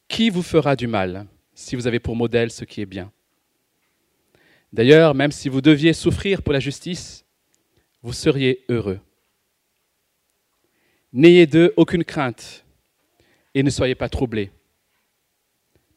Qui 0.08 0.30
vous 0.30 0.42
fera 0.42 0.76
du 0.76 0.86
mal 0.86 1.26
si 1.54 1.76
vous 1.76 1.86
avez 1.86 1.98
pour 1.98 2.16
modèle 2.16 2.50
ce 2.50 2.64
qui 2.64 2.80
est 2.80 2.86
bien? 2.86 3.10
D'ailleurs, 4.72 5.14
même 5.14 5.32
si 5.32 5.48
vous 5.48 5.60
deviez 5.60 5.92
souffrir 5.92 6.42
pour 6.42 6.52
la 6.52 6.60
justice, 6.60 7.24
vous 8.02 8.12
seriez 8.12 8.64
heureux. 8.68 9.00
N'ayez 11.12 11.46
d'eux 11.46 11.72
aucune 11.76 12.04
crainte 12.04 12.64
et 13.54 13.62
ne 13.62 13.70
soyez 13.70 13.94
pas 13.94 14.08
troublés, 14.08 14.50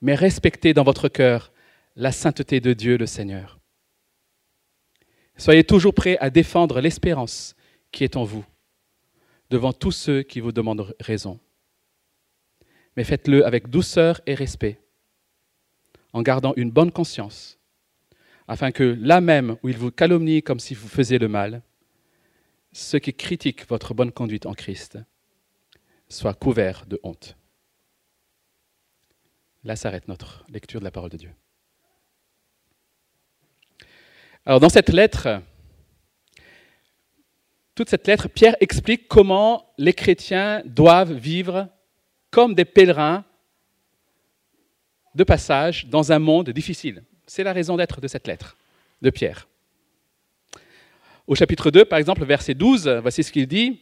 mais 0.01 0.15
respectez 0.15 0.73
dans 0.73 0.83
votre 0.83 1.09
cœur 1.09 1.51
la 1.95 2.11
sainteté 2.11 2.59
de 2.59 2.73
Dieu 2.73 2.97
le 2.97 3.05
Seigneur. 3.05 3.59
Soyez 5.37 5.63
toujours 5.63 5.93
prêts 5.93 6.17
à 6.19 6.29
défendre 6.29 6.81
l'espérance 6.81 7.55
qui 7.91 8.03
est 8.03 8.15
en 8.15 8.23
vous 8.23 8.45
devant 9.49 9.73
tous 9.73 9.91
ceux 9.91 10.23
qui 10.23 10.39
vous 10.39 10.51
demandent 10.51 10.93
raison. 10.99 11.39
Mais 12.95 13.03
faites-le 13.03 13.45
avec 13.45 13.69
douceur 13.69 14.21
et 14.25 14.33
respect, 14.33 14.81
en 16.13 16.21
gardant 16.21 16.53
une 16.57 16.71
bonne 16.71 16.91
conscience, 16.91 17.59
afin 18.47 18.71
que 18.71 18.97
là 18.99 19.21
même 19.21 19.57
où 19.63 19.69
ils 19.69 19.77
vous 19.77 19.91
calomnient 19.91 20.41
comme 20.41 20.59
si 20.59 20.73
vous 20.73 20.87
faisiez 20.87 21.19
le 21.19 21.27
mal, 21.27 21.61
ceux 22.71 22.99
qui 22.99 23.13
critiquent 23.13 23.67
votre 23.69 23.93
bonne 23.93 24.11
conduite 24.11 24.45
en 24.45 24.53
Christ 24.53 24.97
soient 26.09 26.33
couverts 26.33 26.85
de 26.87 26.99
honte. 27.03 27.37
Là 29.67 29.75
s'arrête 29.75 30.07
notre 30.07 30.45
lecture 30.49 30.79
de 30.79 30.85
la 30.85 30.91
parole 30.91 31.09
de 31.09 31.17
Dieu. 31.17 31.31
Alors 34.45 34.61
dans 34.61 34.69
cette 34.69 34.87
lettre, 34.87 35.41
toute 37.75 37.89
cette 37.89 38.07
lettre, 38.07 38.29
Pierre 38.29 38.55
explique 38.61 39.09
comment 39.09 39.73
les 39.77 39.91
chrétiens 39.91 40.61
doivent 40.63 41.11
vivre 41.11 41.67
comme 42.31 42.55
des 42.55 42.63
pèlerins 42.63 43.25
de 45.15 45.25
passage 45.25 45.87
dans 45.87 46.13
un 46.13 46.19
monde 46.19 46.51
difficile. 46.51 47.03
C'est 47.25 47.43
la 47.43 47.51
raison 47.51 47.75
d'être 47.75 47.99
de 47.99 48.07
cette 48.07 48.25
lettre 48.25 48.55
de 49.01 49.09
Pierre. 49.09 49.49
Au 51.27 51.35
chapitre 51.35 51.71
2, 51.71 51.83
par 51.83 51.99
exemple, 51.99 52.23
verset 52.23 52.53
12, 52.53 52.87
voici 53.01 53.21
ce 53.21 53.33
qu'il 53.33 53.47
dit. 53.47 53.81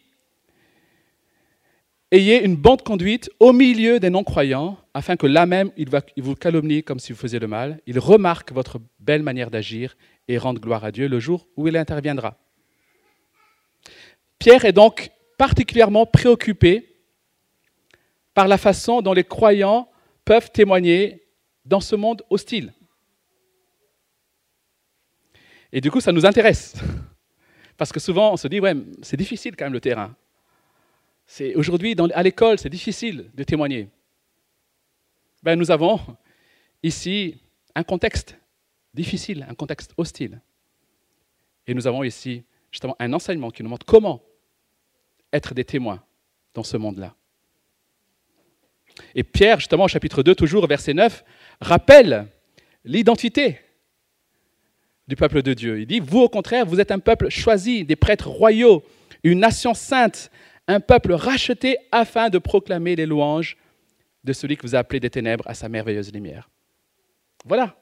Ayez 2.16 2.46
une 2.46 2.56
bonne 2.56 2.78
conduite 2.78 3.30
au 3.42 3.52
milieu 3.52 4.00
des 4.00 4.10
non-croyants, 4.10 4.78
afin 4.94 5.18
que 5.18 5.28
là 5.28 5.46
même, 5.46 5.70
ils 5.76 5.90
vous 6.24 6.36
calomnient 6.36 6.82
comme 6.82 6.98
si 6.98 7.12
vous 7.12 7.20
faisiez 7.20 7.40
le 7.40 7.48
mal. 7.48 7.82
Ils 7.88 8.00
remarquent 8.00 8.54
votre 8.54 8.80
belle 9.02 9.22
manière 9.22 9.52
d'agir 9.52 9.98
et 10.30 10.38
rendent 10.38 10.62
gloire 10.62 10.86
à 10.86 10.94
Dieu 10.94 11.10
le 11.10 11.20
jour 11.20 11.46
où 11.58 11.68
il 11.68 11.76
interviendra. 11.76 12.38
Pierre 14.40 14.64
est 14.64 14.72
donc 14.72 15.12
particulièrement 15.38 16.06
préoccupé 16.06 16.88
par 18.34 18.48
la 18.48 18.58
façon 18.58 19.02
dont 19.02 19.12
les 19.12 19.26
croyants 19.26 19.90
peuvent 20.24 20.52
témoigner 20.52 21.28
dans 21.66 21.82
ce 21.82 21.98
monde 21.98 22.24
hostile. 22.30 22.74
Et 25.74 25.82
du 25.82 25.92
coup, 25.92 26.00
ça 26.00 26.14
nous 26.14 26.26
intéresse. 26.26 26.76
Parce 27.76 27.92
que 27.92 28.00
souvent, 28.00 28.32
on 28.32 28.38
se 28.38 28.48
dit, 28.48 28.62
ouais, 28.62 28.74
c'est 29.02 29.18
difficile 29.18 29.58
quand 29.58 29.66
même 29.66 29.74
le 29.74 29.82
terrain. 29.82 30.16
C'est 31.28 31.56
aujourd'hui 31.56 31.96
à 32.14 32.24
l'école, 32.24 32.60
c'est 32.60 32.70
difficile 32.70 33.32
de 33.34 33.44
témoigner. 33.44 33.90
Ben, 35.44 35.58
nous 35.58 35.72
avons 35.72 36.00
ici 36.84 37.42
un 37.74 37.84
contexte 37.84 38.38
difficile, 38.94 39.46
un 39.50 39.56
contexte 39.56 39.94
hostile. 39.98 40.42
Et 41.68 41.74
nous 41.74 41.88
avons 41.88 42.04
ici 42.04 42.44
justement 42.72 42.96
un 43.00 43.14
enseignement 43.14 43.52
qui 43.52 43.64
nous 43.64 43.70
montre 43.70 43.86
comment 43.86 44.22
être 45.34 45.54
des 45.54 45.66
témoins 45.66 46.04
dans 46.54 46.64
ce 46.64 46.78
monde-là. 46.78 47.16
Et 49.14 49.24
Pierre, 49.24 49.60
justement, 49.60 49.86
au 49.86 49.88
chapitre 49.88 50.24
2, 50.24 50.36
toujours 50.36 50.68
verset 50.68 50.94
9, 50.94 51.24
rappelle 51.60 52.28
l'identité 52.84 53.60
du 55.08 55.16
peuple 55.16 55.42
de 55.42 55.54
Dieu. 55.54 55.82
Il 55.82 55.88
dit, 55.88 56.00
vous 56.00 56.22
au 56.22 56.30
contraire, 56.30 56.66
vous 56.66 56.80
êtes 56.80 56.92
un 56.92 57.00
peuple 57.00 57.30
choisi, 57.30 57.84
des 57.84 57.96
prêtres 57.96 58.30
royaux, 58.30 58.84
une 59.24 59.40
nation 59.40 59.74
sainte, 59.74 60.32
un 60.68 60.80
peuple 60.80 61.14
racheté 61.14 61.78
afin 61.92 62.30
de 62.30 62.38
proclamer 62.38 62.96
les 62.96 63.06
louanges 63.06 63.58
de 64.24 64.34
celui 64.34 64.58
que 64.58 64.66
vous 64.66 64.76
appelez 64.76 65.00
des 65.00 65.10
ténèbres 65.10 65.48
à 65.48 65.54
sa 65.54 65.70
merveilleuse 65.70 66.12
lumière. 66.12 66.50
Voilà. 67.46 67.78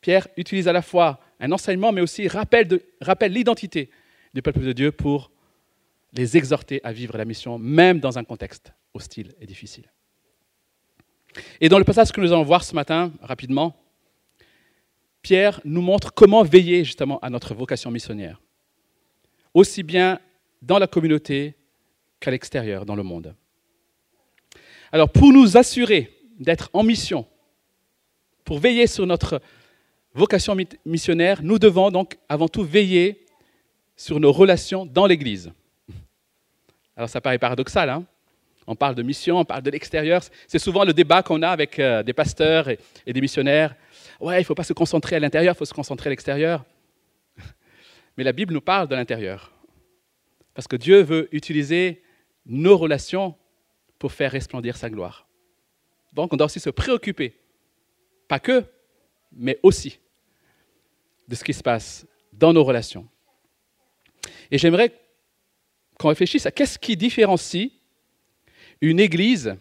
Pierre 0.00 0.28
utilise 0.36 0.68
à 0.68 0.72
la 0.72 0.82
fois 0.82 1.18
un 1.40 1.50
enseignement, 1.50 1.90
mais 1.90 2.00
aussi 2.00 2.28
rappelle, 2.28 2.80
rappelle 3.00 3.32
l'identité 3.32 3.90
du 4.32 4.42
peuple 4.42 4.60
de 4.60 4.72
Dieu 4.72 4.92
pour 4.92 5.32
les 6.12 6.36
exhorter 6.36 6.80
à 6.84 6.92
vivre 6.92 7.16
la 7.18 7.24
mission, 7.24 7.58
même 7.58 7.98
dans 7.98 8.18
un 8.18 8.24
contexte 8.24 8.72
hostile 8.94 9.34
et 9.40 9.46
difficile. 9.46 9.90
Et 11.60 11.68
dans 11.68 11.78
le 11.78 11.84
passage 11.84 12.12
que 12.12 12.20
nous 12.20 12.32
allons 12.32 12.44
voir 12.44 12.64
ce 12.64 12.74
matin, 12.74 13.12
rapidement, 13.20 13.76
Pierre 15.22 15.60
nous 15.64 15.82
montre 15.82 16.14
comment 16.14 16.44
veiller 16.44 16.84
justement 16.84 17.18
à 17.18 17.28
notre 17.28 17.52
vocation 17.54 17.90
missionnaire, 17.90 18.40
aussi 19.52 19.82
bien 19.82 20.20
dans 20.62 20.78
la 20.78 20.86
communauté 20.86 21.56
qu'à 22.20 22.30
l'extérieur, 22.30 22.86
dans 22.86 22.96
le 22.96 23.02
monde. 23.02 23.34
Alors 24.92 25.10
pour 25.10 25.32
nous 25.32 25.56
assurer 25.56 26.12
d'être 26.38 26.70
en 26.72 26.82
mission, 26.82 27.26
pour 28.44 28.58
veiller 28.58 28.86
sur 28.86 29.06
notre 29.06 29.40
vocation 30.14 30.56
missionnaire, 30.84 31.42
nous 31.42 31.58
devons 31.58 31.90
donc 31.90 32.16
avant 32.28 32.48
tout 32.48 32.64
veiller 32.64 33.26
sur 33.96 34.20
nos 34.20 34.32
relations 34.32 34.86
dans 34.86 35.06
l'Église. 35.06 35.52
Alors 36.96 37.08
ça 37.08 37.20
paraît 37.20 37.38
paradoxal, 37.38 37.90
hein? 37.90 38.04
On 38.66 38.74
parle 38.74 38.96
de 38.96 39.02
mission, 39.02 39.38
on 39.38 39.44
parle 39.44 39.62
de 39.62 39.70
l'extérieur. 39.70 40.22
C'est 40.48 40.58
souvent 40.58 40.84
le 40.84 40.92
débat 40.92 41.22
qu'on 41.22 41.42
a 41.42 41.50
avec 41.50 41.78
euh, 41.78 42.02
des 42.02 42.12
pasteurs 42.12 42.68
et, 42.68 42.78
des 43.06 43.20
missionnaires. 43.20 43.76
Ouais, 44.18 44.38
il 44.38 44.40
ne 44.40 44.44
faut 44.44 44.56
pas 44.56 44.64
se 44.64 44.72
concentrer 44.72 45.16
à 45.16 45.20
l'intérieur, 45.20 45.54
il 45.54 45.58
faut 45.58 45.64
se 45.64 45.74
concentrer 45.74 46.08
à 46.08 46.10
l'extérieur. 46.10 46.64
Mais 48.16 48.24
la 48.24 48.32
Bible 48.32 48.52
nous 48.52 48.60
parle 48.60 48.88
de 48.88 48.96
l'intérieur. 48.96 49.52
Parce 50.52 50.66
que 50.66 50.74
Dieu 50.74 51.02
veut 51.02 51.28
utiliser 51.30 52.02
nos 52.46 52.76
relations 52.76 53.34
pour 53.98 54.12
faire 54.12 54.30
resplendir 54.30 54.76
sa 54.76 54.88
gloire. 54.90 55.26
Donc 56.12 56.32
on 56.32 56.36
doit 56.36 56.46
aussi 56.46 56.60
se 56.60 56.70
préoccuper, 56.70 57.34
pas 58.28 58.40
que, 58.40 58.64
mais 59.32 59.58
aussi 59.62 59.98
de 61.28 61.34
ce 61.34 61.44
qui 61.44 61.52
se 61.52 61.62
passe 61.62 62.06
dans 62.32 62.52
nos 62.52 62.64
relations. 62.64 63.06
Et 64.50 64.58
j'aimerais 64.58 64.92
qu'on 65.98 66.08
réfléchisse 66.08 66.46
à 66.46 66.50
qu'est-ce 66.50 66.78
qui 66.78 66.96
différencie 66.96 67.70
une 68.80 69.00
église 69.00 69.56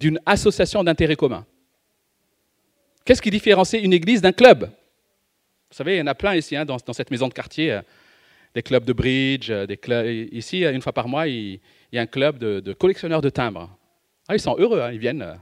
d'une 0.00 0.20
association 0.26 0.82
d'intérêt 0.84 1.16
commun. 1.16 1.46
Qu'est-ce 3.04 3.22
qui 3.22 3.30
différencie 3.30 3.82
une 3.82 3.92
église 3.92 4.20
d'un 4.20 4.32
club? 4.32 4.64
Vous 5.70 5.76
savez, 5.76 5.96
il 5.96 5.98
y 5.98 6.02
en 6.02 6.06
a 6.06 6.14
plein 6.14 6.34
ici, 6.34 6.56
hein, 6.56 6.64
dans, 6.64 6.78
cette 6.92 7.10
maison 7.10 7.28
de 7.28 7.34
quartier, 7.34 7.72
euh, 7.72 7.82
des 8.54 8.62
clubs 8.62 8.84
de 8.84 8.92
bridge, 8.92 9.50
euh, 9.50 9.66
des 9.66 9.76
clubs, 9.76 10.06
ici, 10.32 10.64
une 10.64 10.82
fois 10.82 10.92
par 10.92 11.08
mois, 11.08 11.26
il, 11.92 11.96
y 11.96 11.98
a 11.98 12.02
un 12.02 12.06
club 12.06 12.38
de, 12.38 12.72
collectionneurs 12.72 13.20
de 13.20 13.30
timbres. 13.30 13.76
Ah, 14.28 14.34
ils 14.34 14.40
sont 14.40 14.56
heureux, 14.58 14.80
hein, 14.80 14.90
ils 14.92 14.98
viennent, 14.98 15.22
euh, 15.22 15.34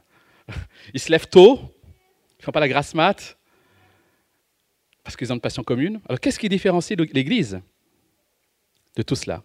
ils 0.95 1.01
se 1.01 1.11
lèvent 1.11 1.29
tôt, 1.29 1.59
ils 2.33 2.41
ne 2.41 2.45
font 2.45 2.53
pas 2.53 2.61
la 2.61 2.69
grasse 2.69 2.95
mat, 2.95 3.37
parce 5.03 5.17
qu'ils 5.17 5.31
ont 5.33 5.37
une 5.37 5.41
passion 5.41 5.63
commune. 5.63 6.01
Alors 6.09 6.21
qu'est-ce 6.21 6.39
qui 6.39 6.49
différencie 6.49 6.99
l'Église 6.99 7.61
de 8.97 9.03
tout 9.03 9.15
cela? 9.15 9.43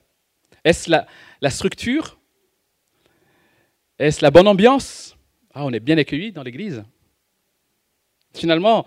Est-ce 0.63 0.89
la, 0.89 1.49
structure? 1.49 2.17
Est-ce 3.97 4.21
la 4.21 4.31
bonne 4.31 4.47
ambiance? 4.47 5.15
Ah, 5.53 5.65
on 5.65 5.71
est 5.71 5.79
bien 5.79 5.97
accueillis 5.97 6.31
dans 6.31 6.43
l'Église. 6.43 6.83
Finalement, 8.33 8.85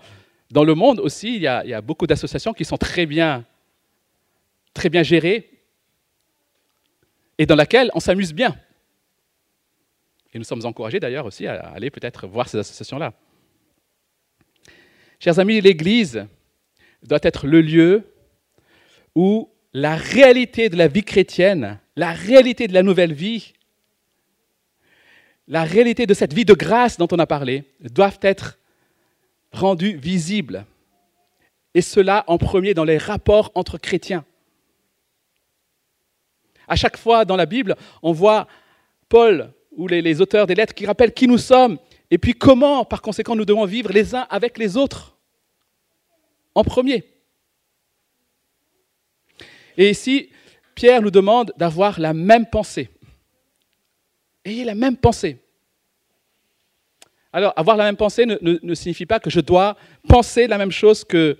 dans 0.51 0.63
le 0.63 0.75
monde 0.75 0.99
aussi, 0.99 1.35
il 1.35 1.41
y 1.41 1.47
a, 1.47 1.81
beaucoup 1.81 2.07
d'associations 2.07 2.53
qui 2.53 2.65
sont 2.65 2.77
très 2.77 3.05
bien, 3.05 3.45
très 4.73 4.89
bien 4.89 5.03
gérées 5.03 5.49
et 7.37 7.45
dans 7.45 7.55
lesquelles 7.55 7.89
on 7.93 7.99
s'amuse 7.99 8.33
bien. 8.33 8.55
Et 10.33 10.37
nous 10.39 10.43
sommes 10.43 10.65
encouragés 10.65 10.99
d'ailleurs 10.99 11.25
aussi 11.25 11.45
à 11.47 11.59
aller 11.69 11.91
peut-être 11.91 12.27
voir 12.27 12.49
ces 12.49 12.57
associations-là. 12.57 13.13
Chers 15.19 15.39
amis, 15.39 15.61
l'Église 15.61 16.25
doit 17.03 17.19
être 17.21 17.47
le 17.47 17.61
lieu 17.61 18.03
où 19.15 19.49
la 19.73 19.95
réalité 19.95 20.69
de 20.69 20.75
la 20.75 20.87
vie 20.87 21.03
chrétienne, 21.03 21.79
la 21.95 22.11
réalité 22.11 22.67
de 22.67 22.73
la 22.73 22.83
nouvelle 22.83 23.13
vie, 23.13 23.53
la 25.47 25.63
réalité 25.63 26.05
de 26.05 26.13
cette 26.13 26.33
vie 26.33 26.45
de 26.45 26.53
grâce 26.53 26.97
dont 26.97 27.07
on 27.11 27.19
a 27.19 27.27
parlé, 27.27 27.63
doivent 27.81 28.19
être 28.21 28.59
rendues 29.51 29.95
visibles. 29.95 30.65
Et 31.73 31.81
cela 31.81 32.23
en 32.27 32.37
premier 32.37 32.73
dans 32.73 32.83
les 32.83 32.97
rapports 32.97 33.51
entre 33.55 33.77
chrétiens. 33.77 34.25
À 36.67 36.75
chaque 36.75 36.97
fois 36.97 37.25
dans 37.25 37.35
la 37.35 37.45
Bible, 37.45 37.75
on 38.01 38.11
voit 38.11 38.47
Paul 39.09 39.53
ou 39.75 39.87
les, 39.87 40.21
auteurs 40.21 40.47
des 40.47 40.55
lettres 40.55 40.73
qui 40.73 40.85
rappellent 40.85 41.13
qui 41.13 41.27
nous 41.27 41.37
sommes 41.37 41.77
et 42.11 42.17
puis 42.17 42.33
comment, 42.33 42.85
par 42.85 43.01
conséquent, 43.01 43.35
nous 43.35 43.45
devons 43.45 43.65
vivre 43.65 43.91
les 43.91 44.13
uns 44.13 44.27
avec 44.29 44.57
les 44.59 44.77
autres. 44.77 45.17
En 46.53 46.63
premier. 46.63 47.03
Et 49.77 49.89
ici, 49.89 50.29
Pierre 50.75 51.01
nous 51.01 51.09
demande 51.09 51.51
d'avoir 51.57 51.99
la 51.99 52.13
même 52.13 52.45
pensée. 52.45 52.89
Ayez 54.45 54.63
la 54.63 54.75
même 54.75 54.97
pensée. 54.97 55.39
Alors, 57.31 57.53
avoir 57.55 57.77
la 57.77 57.85
même 57.85 57.97
pensée 57.97 58.27
ne, 58.27 58.75
signifie 58.75 59.07
pas 59.07 59.19
que 59.19 59.31
je 59.31 59.39
dois 59.39 59.75
penser 60.07 60.45
la 60.45 60.59
même 60.59 60.71
chose 60.71 61.03
que, 61.03 61.35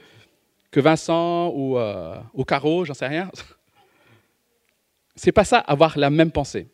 que 0.71 0.79
Vincent 0.79 1.49
ou, 1.49 1.77
euh, 1.77 2.15
ou 2.33 2.43
Caro, 2.43 2.83
j'en 2.83 2.95
sais 2.95 3.07
rien. 3.07 3.29
C'est 5.15 5.31
pas 5.31 5.45
ça, 5.45 5.59
avoir 5.59 5.97
la 5.97 6.09
même 6.09 6.31
pensée. 6.31 6.67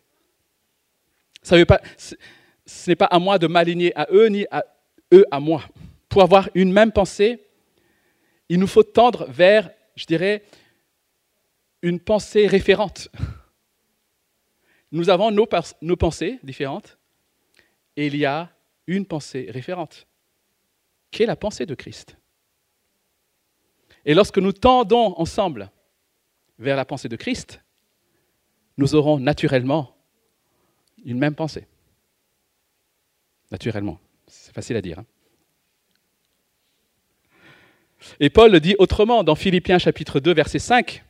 Ça 1.41 1.57
veut 1.57 1.65
pas, 1.65 1.81
ce 1.97 2.89
n'est 2.89 2.95
pas 2.95 3.05
à 3.05 3.19
moi 3.19 3.37
de 3.37 3.47
m'aligner 3.47 3.95
à 3.97 4.07
eux, 4.11 4.27
ni 4.27 4.45
à 4.51 4.65
eux 5.13 5.25
à 5.31 5.39
moi. 5.39 5.63
Pour 6.07 6.21
avoir 6.21 6.49
une 6.55 6.71
même 6.71 6.91
pensée, 6.91 7.45
il 8.49 8.59
nous 8.59 8.67
faut 8.67 8.83
tendre 8.83 9.25
vers, 9.29 9.69
je 9.95 10.05
dirais, 10.05 10.43
une 11.81 11.99
pensée 11.99 12.47
référente. 12.47 13.09
Nous 14.91 15.09
avons 15.09 15.31
nos, 15.31 15.47
nos, 15.81 15.95
pensées 15.95 16.39
différentes 16.43 16.97
et 17.95 18.07
il 18.07 18.15
y 18.15 18.25
a 18.25 18.51
une 18.87 19.05
pensée 19.05 19.47
référente, 19.51 20.07
qui 21.11 21.23
est 21.23 21.27
la 21.27 21.35
pensée 21.35 21.65
de 21.65 21.75
Christ. 21.75 22.17
Et 24.03 24.15
lorsque 24.15 24.39
nous 24.39 24.51
tendons 24.51 25.13
ensemble 25.19 25.71
vers 26.57 26.75
la 26.75 26.85
pensée 26.85 27.07
de 27.07 27.15
Christ, 27.15 27.61
nous 28.79 28.95
aurons 28.95 29.19
naturellement 29.19 29.93
une 31.03 31.19
même 31.19 31.35
pensée. 31.35 31.67
Naturellement, 33.51 33.99
c'est 34.25 34.53
facile 34.53 34.77
à 34.77 34.81
dire. 34.81 34.99
Hein. 34.99 35.05
Et 38.21 38.29
Paul 38.29 38.51
le 38.51 38.61
dit 38.61 38.75
autrement 38.79 39.25
dans 39.25 39.35
Philippiens 39.35 39.79
chapitre 39.79 40.21
2, 40.21 40.33
verset 40.33 40.59
5. 40.59 41.03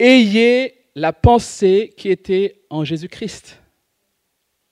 Ayez 0.00 0.74
la 0.96 1.12
pensée 1.12 1.94
qui 1.96 2.08
était 2.08 2.62
en 2.68 2.84
Jésus-Christ. 2.84 3.62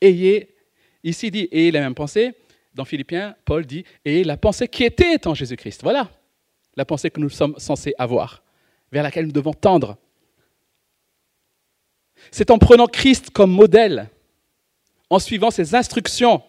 Ayez, 0.01 0.57
ici 1.05 1.31
dit, 1.31 1.49
ayez 1.53 1.71
la 1.71 1.81
même 1.81 1.95
pensée. 1.95 2.33
Dans 2.75 2.85
Philippiens, 2.85 3.37
Paul 3.45 3.65
dit, 3.65 3.85
ayez 4.05 4.25
la 4.25 4.37
pensée 4.37 4.67
qui 4.67 4.83
était 4.83 5.29
en 5.29 5.35
Jésus-Christ. 5.35 5.83
Voilà 5.83 6.11
la 6.75 6.85
pensée 6.85 7.09
que 7.11 7.21
nous 7.21 7.31
sommes 7.31 7.55
censés 7.57 7.95
avoir, 7.99 8.43
vers 8.91 9.05
laquelle 9.05 9.27
nous 9.27 9.33
devons 9.33 9.53
tendre. 9.53 9.97
C'est 12.31 12.51
en 12.51 12.59
prenant 12.59 12.87
Christ 12.87 13.31
comme 13.31 13.51
modèle, 13.51 14.11
en 15.11 15.19
suivant 15.19 15.51
ses 15.51 15.75
instructions, 15.75 16.43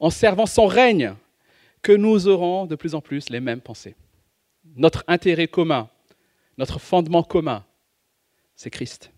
en 0.00 0.10
servant 0.10 0.46
son 0.46 0.66
règne, 0.66 1.14
que 1.82 1.92
nous 1.92 2.26
aurons 2.26 2.66
de 2.66 2.76
plus 2.76 2.94
en 2.94 3.00
plus 3.00 3.30
les 3.30 3.40
mêmes 3.40 3.60
pensées. 3.60 3.96
Notre 4.76 5.04
intérêt 5.06 5.48
commun, 5.48 5.88
notre 6.56 6.80
fondement 6.80 7.22
commun, 7.22 7.64
c'est 8.56 8.70
Christ. 8.70 9.10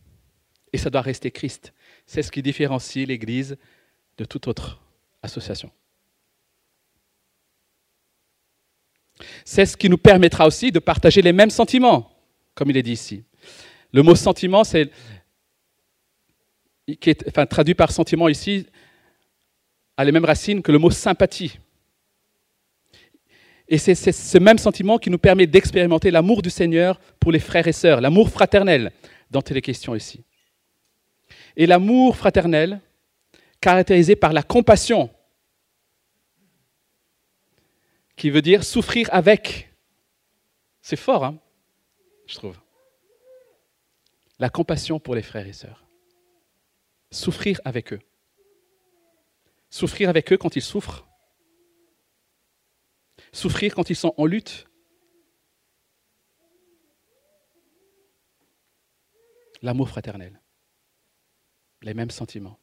Et 0.73 0.79
ça 0.79 0.91
doit 0.91 1.01
rester 1.01 1.31
Christ. 1.31 1.73
C'est 2.07 2.23
ce 2.23 2.31
qui 2.31 2.43
différencie 2.43 3.07
l'Église 3.07 3.57
de 4.19 4.25
toute 4.25 4.47
autre 4.47 4.81
association. 5.23 5.71
C'est 9.45 9.67
ce 9.67 9.77
qui 9.77 9.89
nous 9.89 9.99
permettra 9.99 10.47
aussi 10.47 10.71
de 10.71 10.79
partager 10.79 11.23
les 11.23 11.33
mêmes 11.33 11.51
sentiments, 11.51 12.11
comme 12.55 12.71
il 12.71 12.77
est 12.77 12.83
dit 12.83 12.93
ici. 12.93 13.25
Le 13.93 14.03
mot 14.03 14.15
sentiment, 14.15 14.65
c'est 14.65 14.91
qui 16.97 17.11
est 17.11 17.47
traduit 17.47 17.75
par 17.75 17.93
sentiment 17.93 18.29
ici, 18.29 18.67
a 19.97 20.05
les 20.05 20.13
mêmes 20.13 20.25
racines 20.25 20.63
que 20.63 20.73
le 20.73 20.79
mot 20.79 20.91
sympathie. 20.91 21.59
Et 23.69 23.79
c'est 23.79 23.95
ce 23.95 24.39
même 24.39 24.59
sentiment 24.59 24.99
qui 24.99 25.11
nous 25.11 25.19
permet 25.19 25.47
d'expérimenter 25.47 26.11
l'amour 26.11 26.43
du 26.43 26.51
Seigneur 26.51 27.01
pour 27.21 27.31
les 27.31 27.39
frères 27.39 27.69
et 27.69 27.73
sœurs, 27.73 28.01
l'amour 28.01 28.29
fraternel 28.29 28.93
dont 29.31 29.41
il 29.41 29.57
est 29.57 29.63
question 29.63 29.95
ici. 29.95 30.25
Et 31.57 31.67
l'amour 31.67 32.17
fraternel, 32.17 32.81
caractérisé 33.61 34.17
par 34.17 34.33
la 34.33 34.43
compassion, 34.43 35.11
qui 38.17 38.31
veut 38.31 38.43
dire 38.43 38.65
souffrir 38.65 39.09
avec. 39.13 39.71
C'est 40.83 40.97
fort, 40.97 41.25
hein 41.25 41.39
je 42.27 42.37
trouve. 42.37 42.59
La 44.39 44.49
compassion 44.49 44.99
pour 44.99 45.15
les 45.15 45.23
frères 45.23 45.47
et 45.47 45.53
sœurs. 45.53 45.85
Souffrir 47.11 47.61
avec 47.65 47.93
eux. 47.93 48.01
Souffrir 49.69 50.09
avec 50.09 50.33
eux 50.33 50.37
quand 50.37 50.57
ils 50.57 50.63
souffrent 50.63 51.07
souffrir 53.33 53.75
quand 53.75 53.91
ils 53.91 53.97
sont 53.97 54.15
en 54.17 54.27
lutte. 54.27 54.67
L'amour 59.63 59.89
fraternel, 59.89 60.41
les 61.83 61.95
mêmes 61.95 62.11
sentiments. 62.11 62.59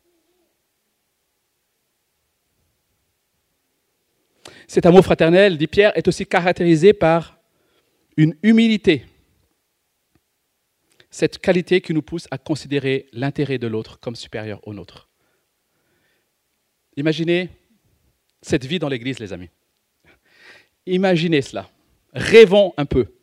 cet 4.70 4.86
amour 4.86 5.04
fraternel, 5.04 5.58
dit 5.58 5.68
Pierre, 5.68 5.98
est 5.98 6.08
aussi 6.10 6.26
caractérisé 6.26 6.92
par 6.92 7.40
une 8.18 8.36
humilité. 8.44 9.06
Cette 11.18 11.40
qualité 11.40 11.82
qui 11.82 11.96
nous 11.96 12.04
pousse 12.04 12.28
à 12.30 12.38
considérer 12.38 13.10
l'intérêt 13.12 13.58
de 13.58 13.66
l'autre 13.66 14.00
comme 14.00 14.16
supérieur 14.16 14.60
au 14.68 14.76
nôtre. 14.76 15.10
Imaginez 16.96 17.50
cette 18.44 18.66
vie 18.66 18.78
dans 18.78 18.88
l'Église, 18.88 19.18
les 19.18 19.34
amis. 19.34 19.50
Imaginez 20.86 21.42
cela. 21.42 21.72
Rêvons 22.14 22.72
un 22.78 22.86
peu. 22.86 23.16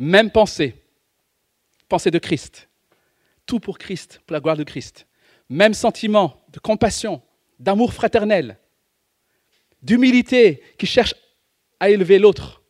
Même 0.00 0.32
pensée. 0.32 0.74
Pensée 1.88 2.10
de 2.10 2.18
Christ. 2.18 2.68
Tout 3.46 3.60
pour 3.60 3.78
Christ, 3.78 4.20
pour 4.26 4.32
la 4.34 4.40
gloire 4.40 4.56
de 4.56 4.64
Christ. 4.64 5.06
Même 5.48 5.74
sentiment 5.74 6.44
de 6.48 6.58
compassion, 6.58 7.22
d'amour 7.60 7.92
fraternel, 7.92 8.58
d'humilité 9.80 10.60
qui 10.76 10.86
cherche 10.86 11.14
à 11.78 11.88
élever 11.88 12.18
l'autre. 12.18 12.64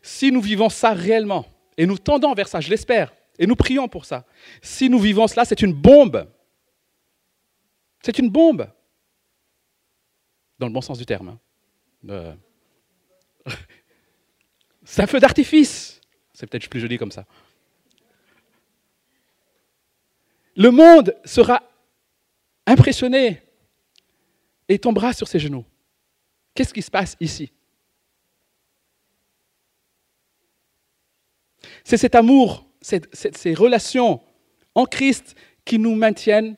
Si 0.00 0.30
nous 0.30 0.40
vivons 0.40 0.68
ça 0.68 0.92
réellement, 0.92 1.44
et 1.78 1.86
nous 1.86 1.96
tendons 1.96 2.34
vers 2.34 2.48
ça, 2.48 2.60
je 2.60 2.68
l'espère, 2.68 3.14
et 3.38 3.46
nous 3.46 3.54
prions 3.54 3.88
pour 3.88 4.04
ça, 4.04 4.26
si 4.60 4.90
nous 4.90 4.98
vivons 4.98 5.28
cela, 5.28 5.44
c'est 5.44 5.62
une 5.62 5.72
bombe. 5.72 6.28
C'est 8.02 8.18
une 8.18 8.28
bombe. 8.28 8.68
Dans 10.58 10.66
le 10.66 10.72
bon 10.72 10.80
sens 10.80 10.98
du 10.98 11.06
terme. 11.06 11.28
Hein. 11.28 11.38
Euh, 12.08 12.34
c'est 14.84 15.02
un 15.02 15.06
feu 15.06 15.20
d'artifice. 15.20 16.00
C'est 16.32 16.48
peut-être 16.48 16.68
plus 16.68 16.80
joli 16.80 16.98
comme 16.98 17.12
ça. 17.12 17.26
Le 20.56 20.72
monde 20.72 21.14
sera 21.24 21.62
impressionné 22.66 23.40
et 24.68 24.80
tombera 24.80 25.12
sur 25.12 25.28
ses 25.28 25.38
genoux. 25.38 25.64
Qu'est-ce 26.54 26.74
qui 26.74 26.82
se 26.82 26.90
passe 26.90 27.16
ici? 27.20 27.52
C'est 31.84 31.96
cet 31.96 32.14
amour, 32.14 32.66
ces 32.80 33.54
relations 33.54 34.20
en 34.74 34.86
Christ 34.86 35.34
qui 35.64 35.78
nous 35.78 35.94
maintiennent 35.94 36.56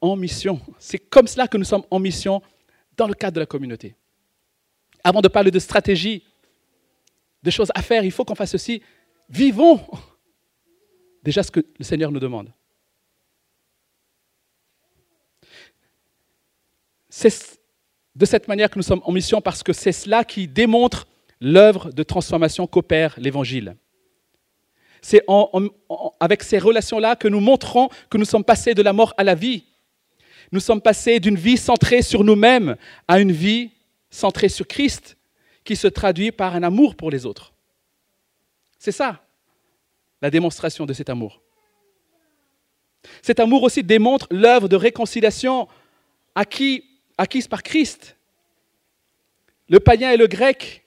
en 0.00 0.16
mission. 0.16 0.60
C'est 0.78 0.98
comme 0.98 1.26
cela 1.26 1.48
que 1.48 1.56
nous 1.56 1.64
sommes 1.64 1.84
en 1.90 1.98
mission 1.98 2.42
dans 2.96 3.06
le 3.06 3.14
cadre 3.14 3.34
de 3.34 3.40
la 3.40 3.46
communauté. 3.46 3.94
Avant 5.04 5.20
de 5.20 5.28
parler 5.28 5.50
de 5.50 5.58
stratégie, 5.58 6.24
de 7.42 7.50
choses 7.50 7.70
à 7.74 7.82
faire, 7.82 8.04
il 8.04 8.10
faut 8.10 8.24
qu'on 8.24 8.34
fasse 8.34 8.52
ceci. 8.52 8.82
Vivons 9.28 9.80
déjà 11.22 11.42
ce 11.42 11.50
que 11.50 11.60
le 11.78 11.84
Seigneur 11.84 12.10
nous 12.10 12.20
demande. 12.20 12.52
C'est 17.08 17.58
de 18.14 18.24
cette 18.24 18.48
manière 18.48 18.70
que 18.70 18.78
nous 18.78 18.82
sommes 18.82 19.02
en 19.04 19.12
mission 19.12 19.40
parce 19.40 19.62
que 19.62 19.72
c'est 19.72 19.92
cela 19.92 20.24
qui 20.24 20.48
démontre 20.48 21.06
l'œuvre 21.40 21.92
de 21.92 22.02
transformation 22.02 22.66
qu'opère 22.66 23.14
l'Évangile. 23.18 23.76
C'est 25.02 25.24
avec 26.20 26.42
ces 26.42 26.58
relations-là 26.58 27.16
que 27.16 27.28
nous 27.28 27.40
montrons 27.40 27.88
que 28.10 28.18
nous 28.18 28.24
sommes 28.24 28.44
passés 28.44 28.74
de 28.74 28.82
la 28.82 28.92
mort 28.92 29.14
à 29.16 29.24
la 29.24 29.34
vie. 29.34 29.64
Nous 30.50 30.60
sommes 30.60 30.80
passés 30.80 31.20
d'une 31.20 31.36
vie 31.36 31.56
centrée 31.56 32.02
sur 32.02 32.24
nous-mêmes 32.24 32.76
à 33.06 33.20
une 33.20 33.32
vie 33.32 33.70
centrée 34.10 34.48
sur 34.48 34.66
Christ, 34.66 35.16
qui 35.64 35.76
se 35.76 35.86
traduit 35.86 36.32
par 36.32 36.56
un 36.56 36.62
amour 36.62 36.94
pour 36.94 37.10
les 37.10 37.26
autres. 37.26 37.52
C'est 38.78 38.92
ça, 38.92 39.22
la 40.22 40.30
démonstration 40.30 40.86
de 40.86 40.94
cet 40.94 41.10
amour. 41.10 41.42
Cet 43.22 43.40
amour 43.40 43.62
aussi 43.62 43.82
démontre 43.82 44.26
l'œuvre 44.30 44.68
de 44.68 44.76
réconciliation 44.76 45.68
acquise, 46.34 47.48
par 47.48 47.62
Christ. 47.62 48.16
Le 49.68 49.80
païen 49.80 50.12
et 50.12 50.16
le 50.16 50.26
grec 50.26 50.86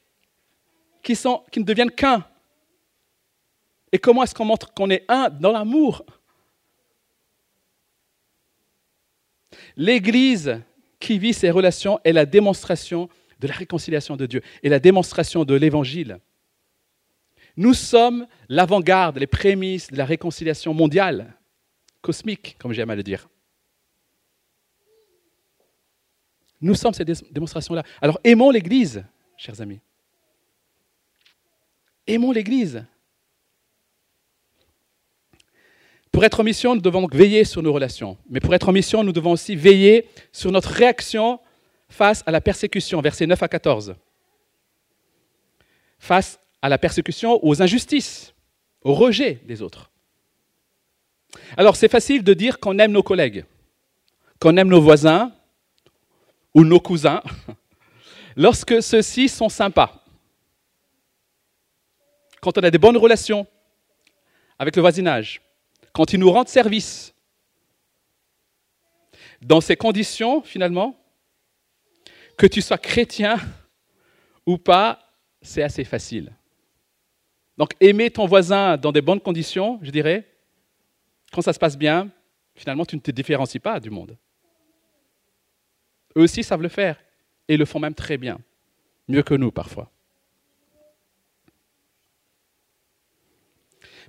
qui 1.04 1.14
ne 1.14 1.64
deviennent 1.64 1.92
qu'un. 1.92 2.26
Et 3.92 4.00
comment 4.00 4.24
est-ce 4.24 4.34
qu'on 4.34 4.46
montre 4.46 4.74
qu'on 4.74 4.90
est 4.90 5.06
un 5.08 5.30
dans 5.30 5.52
l'amour? 5.52 6.06
L'Église 9.76 10.62
qui 11.00 11.20
vit 11.20 11.34
ces 11.34 11.50
relations 11.50 12.00
est 12.04 12.14
la 12.14 12.26
démonstration 12.26 13.10
de 13.40 13.48
la 13.48 13.54
réconciliation 13.54 14.16
de 14.16 14.26
Dieu 14.26 14.42
et 14.64 14.70
la 14.70 14.80
démonstration 14.80 15.44
de 15.44 15.56
l'Évangile. 15.56 16.20
Nous 17.58 17.74
sommes 17.74 18.28
l'avant-garde, 18.48 19.18
les 19.18 19.28
prémices 19.28 19.92
de 19.92 19.98
la 19.98 20.06
réconciliation 20.06 20.74
mondiale, 20.74 21.38
cosmique, 22.02 22.56
comme 22.60 22.72
j'aime 22.72 22.90
à 22.90 22.96
le 22.96 23.04
dire. 23.04 23.28
Nous 26.62 26.76
sommes 26.76 26.94
ces 26.94 27.04
démonstrations-là. 27.06 27.84
Alors 28.02 28.20
aimons 28.24 28.52
l'Église, 28.52 29.04
chers 29.36 29.60
amis. 29.60 29.80
Aimons 32.08 32.32
l'Église. 32.32 32.86
Pour 36.12 36.26
être 36.26 36.42
en 36.42 36.44
mission, 36.44 36.76
nous 36.76 36.82
devons 36.82 37.08
veiller 37.08 37.46
sur 37.46 37.64
nos 37.64 37.72
relations. 37.72 38.18
Mais 38.30 38.40
pour 38.40 38.54
être 38.54 38.68
en 38.68 38.74
mission, 38.74 39.04
nous 39.04 39.14
devons 39.14 39.32
aussi 39.32 39.56
veiller 39.56 40.08
sur 40.32 40.52
notre 40.52 40.70
réaction 40.70 41.40
face 41.88 42.24
à 42.26 42.32
la 42.32 42.42
persécution, 42.42 43.02
versets 43.02 43.28
9 43.28 43.42
à 43.42 43.48
14. 43.48 43.96
Face 46.00 46.40
à 46.62 46.70
la 46.70 46.78
persécution, 46.78 47.40
aux 47.44 47.62
injustices, 47.62 48.34
au 48.82 48.94
rejet 48.94 49.42
des 49.46 49.62
autres. 49.62 49.90
Alors 51.56 51.76
c'est 51.76 51.88
facile 51.88 52.24
de 52.24 52.34
dire 52.34 52.60
qu'on 52.60 52.78
aime 52.80 52.92
nos 52.92 53.04
collègues, 53.04 53.46
qu'on 54.40 54.58
aime 54.58 54.68
nos 54.68 54.82
voisins 54.82 55.32
ou 56.54 56.66
nos 56.66 56.80
cousins, 56.80 57.22
lorsque 58.36 58.84
ceux-ci 58.84 59.30
sont 59.30 59.50
sympas. 59.50 60.04
Quand 62.42 62.58
on 62.58 62.64
a 62.64 62.72
des 62.72 62.78
bonnes 62.78 62.98
relations 62.98 63.48
avec 64.60 64.76
le 64.76 64.82
voisinage, 64.82 65.42
quand 65.94 66.14
ils 66.14 66.20
nous 66.20 66.32
rendent 66.32 66.48
service. 66.48 67.14
Dans 69.42 69.62
ces 69.62 69.76
conditions, 69.76 70.42
finalement, 70.42 70.98
que 72.38 72.48
tu 72.48 72.62
sois 72.62 72.78
chrétien 72.78 73.38
ou 74.46 74.58
pas, 74.58 75.00
c'est 75.42 75.64
assez 75.64 75.84
facile. 75.84 76.32
Donc 77.58 77.74
aimer 77.80 78.10
ton 78.10 78.26
voisin 78.26 78.78
dans 78.78 78.92
des 78.92 79.02
bonnes 79.02 79.20
conditions, 79.20 79.80
je 79.82 79.92
dirais, 79.92 80.28
quand 81.32 81.42
ça 81.42 81.54
se 81.54 81.60
passe 81.60 81.78
bien, 81.78 82.10
finalement, 82.56 82.86
tu 82.86 82.96
ne 82.96 83.02
te 83.02 83.12
différencies 83.12 83.60
pas 83.60 83.80
du 83.80 83.90
monde. 83.90 84.18
Eux 86.18 86.22
aussi 86.24 86.44
savent 86.44 86.62
le 86.62 86.70
faire 86.70 87.02
et 87.48 87.58
le 87.58 87.66
font 87.66 87.80
même 87.80 87.96
très 87.96 88.18
bien, 88.18 88.40
mieux 89.08 89.24
que 89.24 89.34
nous 89.34 89.52
parfois. 89.52 89.92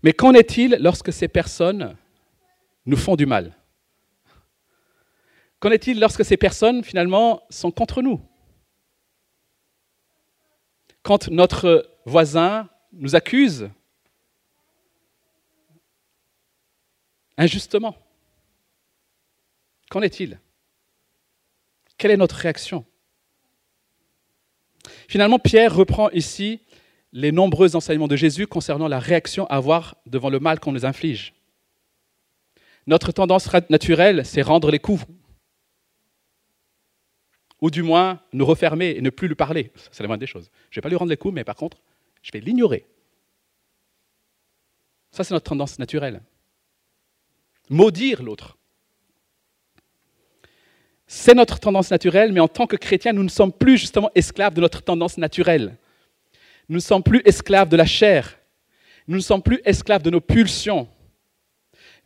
Mais 0.02 0.12
qu'en 0.12 0.34
est-il 0.34 0.76
lorsque 0.80 1.12
ces 1.12 1.28
personnes 1.28 1.96
nous 2.86 2.96
font 2.96 3.16
du 3.16 3.26
mal? 3.26 3.56
Qu'en 5.60 5.70
est-il 5.70 6.00
lorsque 6.00 6.24
ces 6.24 6.36
personnes, 6.36 6.82
finalement, 6.82 7.44
sont 7.50 7.70
contre 7.70 8.02
nous? 8.02 8.20
Quand 11.02 11.28
notre 11.28 11.88
voisin 12.04 12.68
nous 12.92 13.14
accuse 13.14 13.70
injustement, 17.36 17.96
qu'en 19.88 20.02
est-il? 20.02 20.40
Quelle 21.96 22.10
est 22.10 22.16
notre 22.16 22.36
réaction? 22.36 22.84
Finalement, 25.06 25.38
Pierre 25.38 25.74
reprend 25.74 26.10
ici 26.10 26.60
les 27.12 27.32
nombreux 27.32 27.76
enseignements 27.76 28.08
de 28.08 28.16
Jésus 28.16 28.46
concernant 28.46 28.88
la 28.88 28.98
réaction 28.98 29.46
à 29.46 29.56
avoir 29.56 29.96
devant 30.06 30.30
le 30.30 30.40
mal 30.40 30.60
qu'on 30.60 30.72
nous 30.72 30.86
inflige. 30.86 31.34
Notre 32.86 33.12
tendance 33.12 33.48
naturelle, 33.70 34.24
c'est 34.24 34.42
rendre 34.42 34.70
les 34.70 34.78
coups. 34.78 35.04
Ou 37.60 37.70
du 37.70 37.82
moins 37.82 38.20
nous 38.32 38.44
refermer 38.44 38.90
et 38.96 39.00
ne 39.00 39.10
plus 39.10 39.28
lui 39.28 39.36
parler. 39.36 39.70
C'est 39.92 40.02
la 40.02 40.08
moindre 40.08 40.20
des 40.20 40.26
choses. 40.26 40.50
Je 40.70 40.78
ne 40.78 40.80
vais 40.80 40.82
pas 40.82 40.88
lui 40.88 40.96
rendre 40.96 41.10
les 41.10 41.16
coups, 41.16 41.34
mais 41.34 41.44
par 41.44 41.54
contre, 41.54 41.80
je 42.22 42.32
vais 42.32 42.40
l'ignorer. 42.40 42.86
Ça, 45.12 45.22
c'est 45.22 45.34
notre 45.34 45.50
tendance 45.50 45.78
naturelle. 45.78 46.22
Maudire 47.68 48.22
l'autre. 48.22 48.56
C'est 51.06 51.34
notre 51.34 51.60
tendance 51.60 51.90
naturelle, 51.90 52.32
mais 52.32 52.40
en 52.40 52.48
tant 52.48 52.66
que 52.66 52.76
chrétiens, 52.76 53.12
nous 53.12 53.22
ne 53.22 53.28
sommes 53.28 53.52
plus 53.52 53.76
justement 53.76 54.10
esclaves 54.14 54.54
de 54.54 54.62
notre 54.62 54.82
tendance 54.82 55.18
naturelle. 55.18 55.76
Nous 56.72 56.78
ne 56.78 56.80
sommes 56.80 57.02
plus 57.02 57.20
esclaves 57.26 57.68
de 57.68 57.76
la 57.76 57.84
chair. 57.84 58.38
Nous 59.06 59.16
ne 59.16 59.20
sommes 59.20 59.42
plus 59.42 59.60
esclaves 59.62 60.00
de 60.00 60.08
nos 60.08 60.22
pulsions. 60.22 60.88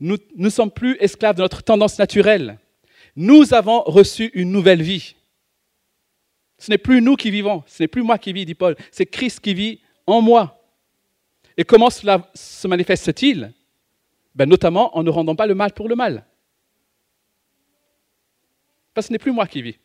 Nous 0.01 0.19
ne 0.35 0.49
sommes 0.51 0.73
plus 0.73 0.97
esclaves 0.99 1.37
de 1.37 1.43
notre 1.43 1.63
tendance 1.63 2.01
naturelle. 2.01 2.59
Nous 3.15 3.55
avons 3.55 3.83
reçu 3.83 4.33
une 4.35 4.51
nouvelle 4.51 4.83
vie. 4.83 5.15
Ce 6.59 6.69
n'est 6.69 6.79
plus 6.79 7.01
nous 7.01 7.15
qui 7.15 7.31
vivons, 7.31 7.63
ce 7.69 7.85
n'est 7.85 7.87
plus 7.87 8.03
moi 8.03 8.19
qui 8.19 8.33
vis, 8.33 8.45
dit 8.45 8.57
Paul, 8.57 8.75
c'est 8.91 9.07
Christ 9.07 9.39
qui 9.39 9.55
vit 9.55 9.81
en 10.05 10.21
moi. 10.21 10.61
Et 11.57 11.63
comment 11.63 11.89
cela 11.89 12.29
se 12.35 12.67
manifeste-t-il? 12.67 13.53
Ben, 14.35 14.49
Notamment 14.49 14.99
en 14.99 15.05
ne 15.05 15.11
rendant 15.11 15.37
pas 15.37 15.47
le 15.47 15.55
mal 15.55 15.75
pour 15.75 15.89
le 15.89 15.95
mal. 15.95 16.27
Parce 18.93 19.07
que 19.07 19.09
ce 19.11 19.13
n'est 19.13 19.21
plus 19.21 19.31
moi 19.31 19.47
qui 19.47 19.63
vis. 19.63 19.79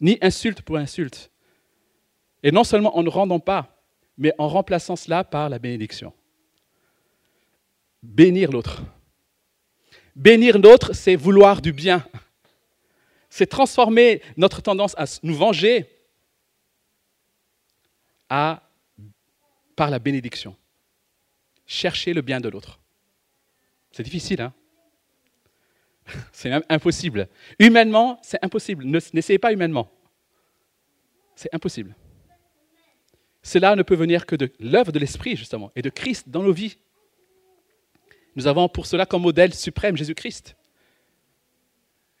ni 0.00 0.16
insulte 0.22 0.62
pour 0.62 0.78
insulte. 0.78 1.30
Et 2.42 2.52
non 2.52 2.64
seulement 2.64 2.96
en 2.96 3.02
ne 3.02 3.08
rendant 3.08 3.40
pas, 3.40 3.82
mais 4.16 4.32
en 4.38 4.48
remplaçant 4.48 4.96
cela 4.96 5.24
par 5.24 5.48
la 5.48 5.58
bénédiction. 5.58 6.12
Bénir 8.02 8.52
l'autre. 8.52 8.82
Bénir 10.14 10.58
l'autre, 10.58 10.92
c'est 10.92 11.16
vouloir 11.16 11.62
du 11.62 11.72
bien. 11.72 12.04
C'est 13.30 13.46
transformer 13.46 14.22
notre 14.36 14.62
tendance 14.62 14.94
à 14.98 15.04
nous 15.22 15.34
venger 15.34 15.88
à, 18.28 18.62
par 19.76 19.90
la 19.90 19.98
bénédiction. 19.98 20.56
Chercher 21.66 22.12
le 22.12 22.22
bien 22.22 22.40
de 22.40 22.48
l'autre. 22.48 22.80
C'est 23.92 24.02
difficile, 24.02 24.40
hein? 24.40 24.52
C'est 26.32 26.50
impossible. 26.70 27.28
Humainement, 27.58 28.18
c'est 28.22 28.42
impossible. 28.42 28.86
N'essayez 28.86 29.38
pas 29.38 29.52
humainement. 29.52 29.90
C'est 31.36 31.54
impossible. 31.54 31.94
Cela 33.48 33.76
ne 33.76 33.82
peut 33.82 33.94
venir 33.94 34.26
que 34.26 34.36
de 34.36 34.52
l'œuvre 34.60 34.92
de 34.92 34.98
l'Esprit, 34.98 35.34
justement, 35.34 35.72
et 35.74 35.80
de 35.80 35.88
Christ 35.88 36.28
dans 36.28 36.42
nos 36.42 36.52
vies. 36.52 36.76
Nous 38.36 38.46
avons 38.46 38.68
pour 38.68 38.84
cela 38.84 39.06
comme 39.06 39.22
modèle 39.22 39.54
suprême 39.54 39.96
Jésus-Christ, 39.96 40.54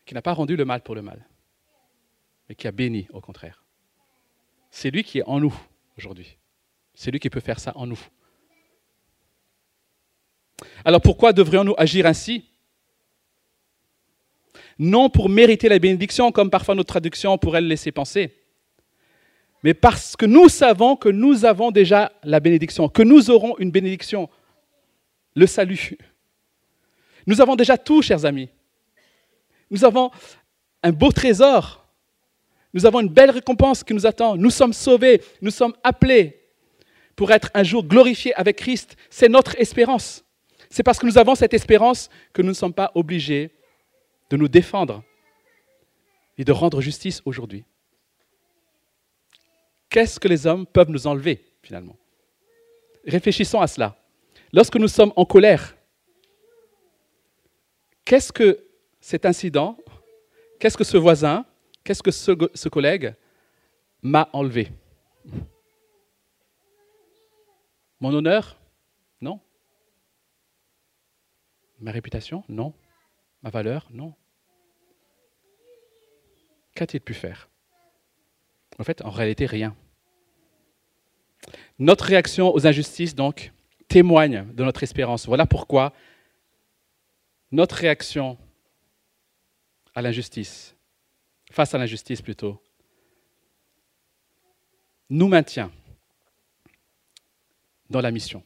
qui 0.06 0.14
n'a 0.14 0.22
pas 0.22 0.32
rendu 0.32 0.56
le 0.56 0.64
mal 0.64 0.80
pour 0.80 0.94
le 0.94 1.02
mal, 1.02 1.28
mais 2.48 2.54
qui 2.54 2.66
a 2.66 2.72
béni 2.72 3.08
au 3.12 3.20
contraire. 3.20 3.62
C'est 4.70 4.90
lui 4.90 5.04
qui 5.04 5.18
est 5.18 5.22
en 5.26 5.38
nous 5.38 5.54
aujourd'hui. 5.98 6.38
C'est 6.94 7.10
lui 7.10 7.20
qui 7.20 7.28
peut 7.28 7.40
faire 7.40 7.60
ça 7.60 7.72
en 7.74 7.86
nous. 7.86 8.00
Alors 10.82 11.02
pourquoi 11.02 11.34
devrions-nous 11.34 11.74
agir 11.76 12.06
ainsi? 12.06 12.50
Non 14.78 15.10
pour 15.10 15.28
mériter 15.28 15.68
la 15.68 15.78
bénédiction, 15.78 16.32
comme 16.32 16.48
parfois 16.48 16.74
notre 16.74 16.88
traduction 16.88 17.36
pourrait 17.36 17.60
le 17.60 17.68
laisser 17.68 17.92
penser, 17.92 18.47
mais 19.62 19.74
parce 19.74 20.16
que 20.16 20.26
nous 20.26 20.48
savons 20.48 20.96
que 20.96 21.08
nous 21.08 21.44
avons 21.44 21.70
déjà 21.70 22.12
la 22.22 22.40
bénédiction, 22.40 22.88
que 22.88 23.02
nous 23.02 23.30
aurons 23.30 23.56
une 23.58 23.70
bénédiction, 23.70 24.28
le 25.34 25.46
salut. 25.46 25.98
Nous 27.26 27.40
avons 27.40 27.56
déjà 27.56 27.76
tout, 27.76 28.02
chers 28.02 28.24
amis. 28.24 28.48
Nous 29.70 29.84
avons 29.84 30.10
un 30.82 30.92
beau 30.92 31.12
trésor. 31.12 31.86
Nous 32.72 32.86
avons 32.86 33.00
une 33.00 33.08
belle 33.08 33.30
récompense 33.30 33.82
qui 33.82 33.94
nous 33.94 34.06
attend. 34.06 34.36
Nous 34.36 34.50
sommes 34.50 34.72
sauvés, 34.72 35.22
nous 35.42 35.50
sommes 35.50 35.74
appelés 35.82 36.40
pour 37.16 37.32
être 37.32 37.50
un 37.54 37.64
jour 37.64 37.84
glorifiés 37.84 38.34
avec 38.34 38.56
Christ. 38.56 38.96
C'est 39.10 39.28
notre 39.28 39.58
espérance. 39.60 40.24
C'est 40.70 40.82
parce 40.82 40.98
que 40.98 41.06
nous 41.06 41.18
avons 41.18 41.34
cette 41.34 41.54
espérance 41.54 42.10
que 42.32 42.42
nous 42.42 42.48
ne 42.48 42.54
sommes 42.54 42.74
pas 42.74 42.92
obligés 42.94 43.50
de 44.30 44.36
nous 44.36 44.48
défendre 44.48 45.02
et 46.36 46.44
de 46.44 46.52
rendre 46.52 46.80
justice 46.80 47.22
aujourd'hui. 47.24 47.64
Qu'est-ce 49.90 50.20
que 50.20 50.28
les 50.28 50.46
hommes 50.46 50.66
peuvent 50.66 50.90
nous 50.90 51.06
enlever 51.06 51.44
finalement? 51.62 51.96
Réfléchissons 53.06 53.60
à 53.60 53.66
cela. 53.66 53.96
Lorsque 54.52 54.76
nous 54.76 54.88
sommes 54.88 55.12
en 55.16 55.24
colère, 55.24 55.76
qu'est-ce 58.04 58.32
que 58.32 58.64
cet 59.00 59.24
incident, 59.26 59.78
qu'est-ce 60.58 60.76
que 60.76 60.84
ce 60.84 60.96
voisin, 60.96 61.44
qu'est-ce 61.84 62.02
que 62.02 62.10
ce, 62.10 62.68
collègue 62.68 63.14
m'a 64.02 64.28
enlevé? 64.32 64.70
Mon 68.00 68.12
honneur? 68.12 68.58
Non. 69.20 69.40
Ma 71.80 71.90
réputation? 71.90 72.44
Non. 72.48 72.74
Ma 73.42 73.50
valeur? 73.50 73.88
Non. 73.90 74.14
Qu'a-t-il 76.74 77.00
pu 77.00 77.14
faire? 77.14 77.48
En 78.78 78.84
fait, 78.84 79.02
en 79.02 79.10
réalité, 79.10 79.46
rien. 79.46 79.76
Notre 81.78 82.04
réaction 82.04 82.54
aux 82.54 82.66
injustices, 82.66 83.14
donc, 83.14 83.52
témoigne 83.88 84.46
de 84.52 84.64
notre 84.64 84.82
espérance. 84.82 85.26
Voilà 85.26 85.46
pourquoi 85.46 85.92
notre 87.50 87.76
réaction 87.76 88.38
à 89.94 90.02
l'injustice, 90.02 90.76
face 91.50 91.74
à 91.74 91.78
l'injustice 91.78 92.20
plutôt, 92.20 92.62
nous 95.10 95.28
maintient 95.28 95.72
dans 97.88 98.00
la 98.00 98.10
mission. 98.10 98.42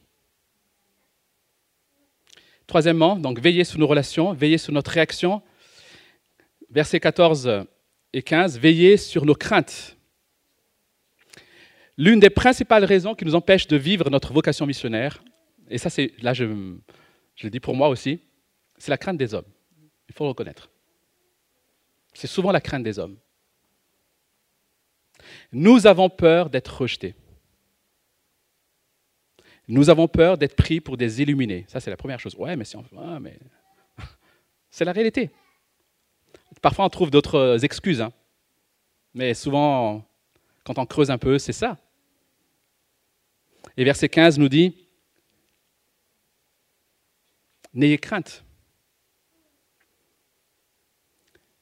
Troisièmement, 2.66 3.16
donc 3.16 3.40
veiller 3.40 3.64
sur 3.64 3.78
nos 3.78 3.86
relations, 3.86 4.32
veiller 4.32 4.56
sur 4.56 4.72
notre 4.72 4.92
réaction. 4.92 5.42
Versets 6.70 7.00
14 7.00 7.66
et 8.12 8.22
15, 8.22 8.58
veiller 8.58 8.96
sur 8.96 9.26
nos 9.26 9.34
craintes. 9.34 9.98
L'une 11.98 12.20
des 12.20 12.30
principales 12.30 12.84
raisons 12.84 13.14
qui 13.14 13.24
nous 13.24 13.34
empêche 13.34 13.66
de 13.66 13.76
vivre 13.76 14.08
notre 14.10 14.32
vocation 14.32 14.66
missionnaire, 14.66 15.22
et 15.68 15.78
ça 15.78 15.90
c'est 15.90 16.12
là 16.22 16.32
je, 16.32 16.44
le 16.44 17.50
dis 17.50 17.60
pour 17.60 17.74
moi 17.74 17.88
aussi, 17.88 18.20
c'est 18.78 18.90
la 18.90 18.98
crainte 18.98 19.18
des 19.18 19.34
hommes. 19.34 19.44
Il 20.08 20.14
faut 20.14 20.24
le 20.24 20.30
reconnaître. 20.30 20.70
C'est 22.14 22.26
souvent 22.26 22.52
la 22.52 22.60
crainte 22.60 22.82
des 22.82 22.98
hommes. 22.98 23.16
Nous 25.52 25.86
avons 25.86 26.10
peur 26.10 26.50
d'être 26.50 26.80
rejetés. 26.80 27.14
Nous 29.68 29.90
avons 29.90 30.08
peur 30.08 30.36
d'être 30.36 30.56
pris 30.56 30.80
pour 30.80 30.96
des 30.96 31.22
illuminés. 31.22 31.64
Ça, 31.68 31.80
c'est 31.80 31.90
la 31.90 31.96
première 31.96 32.18
chose. 32.18 32.34
Ouais, 32.34 32.56
mais 32.56 32.64
c'est 32.64 32.76
mais... 33.20 33.38
c'est 34.70 34.84
la 34.84 34.92
réalité. 34.92 35.30
Parfois, 36.60 36.84
on 36.84 36.88
trouve 36.88 37.10
d'autres 37.10 37.64
excuses. 37.64 38.00
Hein. 38.00 38.12
Mais 39.14 39.34
souvent, 39.34 40.04
quand 40.64 40.78
on 40.78 40.86
creuse 40.86 41.10
un 41.10 41.18
peu, 41.18 41.38
c'est 41.38 41.52
ça. 41.52 41.78
Et 43.76 43.84
verset 43.84 44.08
15 44.08 44.38
nous 44.38 44.48
dit, 44.48 44.76
N'ayez 47.74 47.98
crainte, 47.98 48.44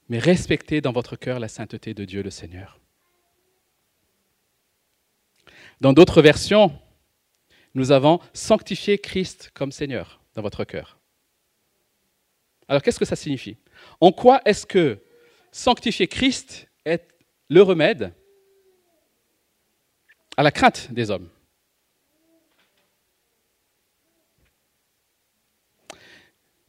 mais 0.08 0.18
respectez 0.18 0.80
dans 0.80 0.90
votre 0.90 1.14
cœur 1.14 1.38
la 1.38 1.46
sainteté 1.46 1.94
de 1.94 2.04
Dieu 2.04 2.22
le 2.22 2.30
Seigneur. 2.30 2.80
Dans 5.80 5.92
d'autres 5.92 6.20
versions, 6.20 6.76
nous 7.74 7.92
avons 7.92 8.18
sanctifié 8.34 8.98
Christ 8.98 9.52
comme 9.54 9.70
Seigneur 9.70 10.20
dans 10.34 10.42
votre 10.42 10.64
cœur. 10.64 10.98
Alors 12.66 12.82
qu'est-ce 12.82 12.98
que 12.98 13.04
ça 13.04 13.16
signifie? 13.16 13.56
En 14.00 14.10
quoi 14.10 14.42
est-ce 14.44 14.66
que 14.66 14.98
sanctifier 15.52 16.08
Christ 16.08 16.68
est 16.84 17.08
le 17.48 17.62
remède 17.62 18.12
à 20.36 20.42
la 20.42 20.50
crainte 20.50 20.92
des 20.92 21.10
hommes? 21.10 21.30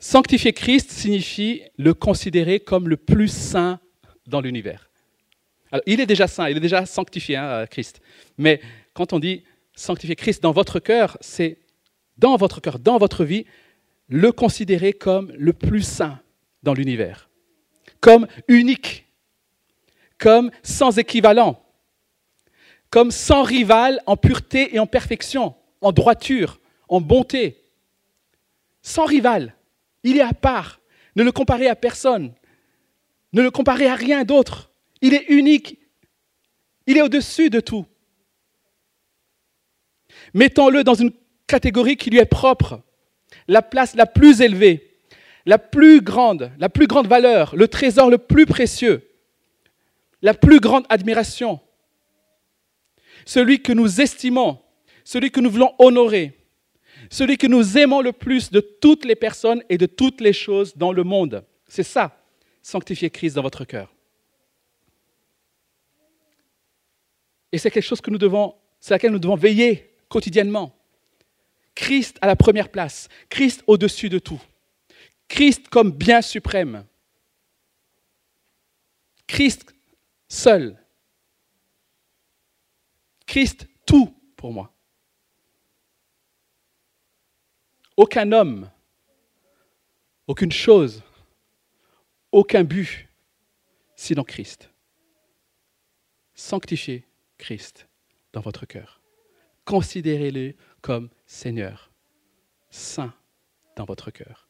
Sanctifier 0.02 0.52
Christ 0.52 0.90
signifie 0.90 1.62
le 1.78 1.94
considérer 1.94 2.60
comme 2.60 2.90
le 2.90 2.98
plus 2.98 3.28
saint 3.28 3.80
dans 4.26 4.42
l'univers. 4.42 4.90
Alors, 5.72 5.84
il 5.86 6.00
est 6.02 6.08
déjà 6.08 6.28
saint, 6.28 6.50
il 6.50 6.58
est 6.58 6.62
déjà 6.62 6.88
sanctifié, 6.88 7.36
hein, 7.36 7.68
Christ. 7.68 8.02
Mais 8.40 8.62
quand 8.96 9.14
on 9.14 9.20
dit 9.20 9.44
sanctifier 9.76 10.16
Christ 10.16 10.42
dans 10.42 10.54
votre 10.54 10.80
cœur, 10.80 11.20
c'est 11.22 11.60
dans 12.18 12.36
votre 12.36 12.62
cœur, 12.62 12.80
dans 12.80 12.98
votre 12.98 13.24
vie, 13.24 13.46
le 14.08 14.32
considérer 14.32 14.92
comme 14.92 15.32
le 15.38 15.54
plus 15.54 15.84
saint 15.84 16.20
dans 16.64 16.74
l'univers, 16.74 17.30
comme 18.00 18.26
unique, 18.48 19.06
comme 20.18 20.50
sans 20.64 20.98
équivalent, 20.98 21.64
comme 22.90 23.12
sans 23.12 23.44
rival 23.44 24.02
en 24.08 24.18
pureté 24.18 24.76
et 24.76 24.80
en 24.80 24.88
perfection, 24.88 25.54
en 25.80 25.92
droiture, 25.92 26.60
en 26.90 27.02
bonté, 27.02 27.62
sans 28.82 29.06
rival. 29.06 29.56
Il 30.04 30.18
est 30.18 30.22
à 30.22 30.34
part. 30.34 30.80
Ne 31.16 31.24
le 31.24 31.32
comparez 31.32 31.68
à 31.68 31.76
personne. 31.76 32.34
Ne 33.34 33.42
le 33.42 33.52
comparez 33.52 33.88
à 33.88 33.96
rien 33.96 34.24
d'autre. 34.24 34.72
Il 35.02 35.14
est 35.14 35.26
unique. 35.30 35.80
Il 36.88 36.98
est 36.98 37.02
au-dessus 37.02 37.50
de 37.50 37.60
tout. 37.60 37.86
Mettons-le 40.34 40.84
dans 40.84 40.94
une 40.94 41.12
catégorie 41.48 41.98
qui 41.98 42.10
lui 42.10 42.20
est 42.20 42.26
propre, 42.26 42.82
la 43.48 43.62
place 43.62 43.96
la 43.96 44.06
plus 44.06 44.42
élevée, 44.42 44.98
la 45.46 45.58
plus 45.58 46.02
grande, 46.02 46.52
la 46.58 46.70
plus 46.70 46.88
grande 46.88 47.08
valeur, 47.08 47.56
le 47.56 47.68
trésor 47.68 48.10
le 48.10 48.18
plus 48.18 48.46
précieux, 48.46 49.10
la 50.22 50.34
plus 50.34 50.60
grande 50.60 50.86
admiration, 50.90 51.60
celui 53.26 53.62
que 53.62 53.74
nous 53.74 54.02
estimons, 54.02 54.60
celui 55.04 55.32
que 55.32 55.40
nous 55.40 55.50
voulons 55.50 55.74
honorer, 55.80 56.38
celui 57.12 57.38
que 57.38 57.46
nous 57.46 57.78
aimons 57.78 58.02
le 58.02 58.14
plus 58.14 58.50
de 58.50 58.60
toutes 58.60 59.06
les 59.06 59.16
personnes 59.16 59.64
et 59.70 59.78
de 59.78 59.86
toutes 59.86 60.22
les 60.22 60.34
choses 60.34 60.76
dans 60.76 60.92
le 60.92 61.04
monde. 61.04 61.46
C'est 61.68 61.84
ça, 61.84 62.20
sanctifier 62.64 63.12
Christ 63.12 63.36
dans 63.36 63.44
votre 63.44 63.66
cœur. 63.66 63.94
Et 67.52 67.58
c'est 67.58 67.70
quelque 67.70 67.84
chose 67.84 68.02
que 68.02 68.10
nous 68.10 68.18
devons, 68.18 68.56
c'est 68.80 68.94
laquelle 68.94 69.12
nous 69.12 69.20
devons 69.20 69.36
veiller 69.36 69.94
quotidiennement. 70.08 70.76
Christ 71.76 72.18
à 72.22 72.28
la 72.28 72.36
première 72.36 72.70
place, 72.70 73.10
Christ 73.30 73.64
au-dessus 73.68 74.10
de 74.10 74.18
tout, 74.18 74.42
Christ 75.28 75.68
comme 75.68 75.92
bien 75.92 76.22
suprême, 76.22 76.86
Christ 79.28 79.72
seul 80.28 80.82
Christ, 83.32 83.66
tout 83.86 84.14
pour 84.36 84.52
moi. 84.52 84.74
Aucun 88.02 88.32
homme, 88.32 88.68
aucune 90.26 90.52
chose, 90.52 91.04
aucun 92.32 92.64
but, 92.64 93.08
sinon 93.96 94.24
Christ. 94.24 94.72
Sanctifiez 96.34 97.06
Christ 97.38 97.88
dans 98.34 98.42
votre 98.42 98.66
cœur. 98.66 99.02
Considérez-le 99.66 100.56
comme 100.82 101.10
Seigneur, 101.28 101.92
Saint 102.72 103.14
dans 103.76 103.86
votre 103.86 104.10
cœur. 104.10 104.50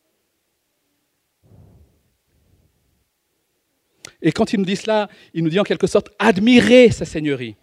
Et 4.21 4.31
quand 4.31 4.53
il 4.53 4.59
nous 4.59 4.65
dit 4.65 4.77
cela, 4.77 5.09
il 5.33 5.43
nous 5.43 5.49
dit 5.49 5.59
en 5.59 5.65
quelque 5.65 5.87
sorte, 5.87 6.09
admirez 6.19 6.89
sa 6.91 7.03
Seigneurie. 7.03 7.57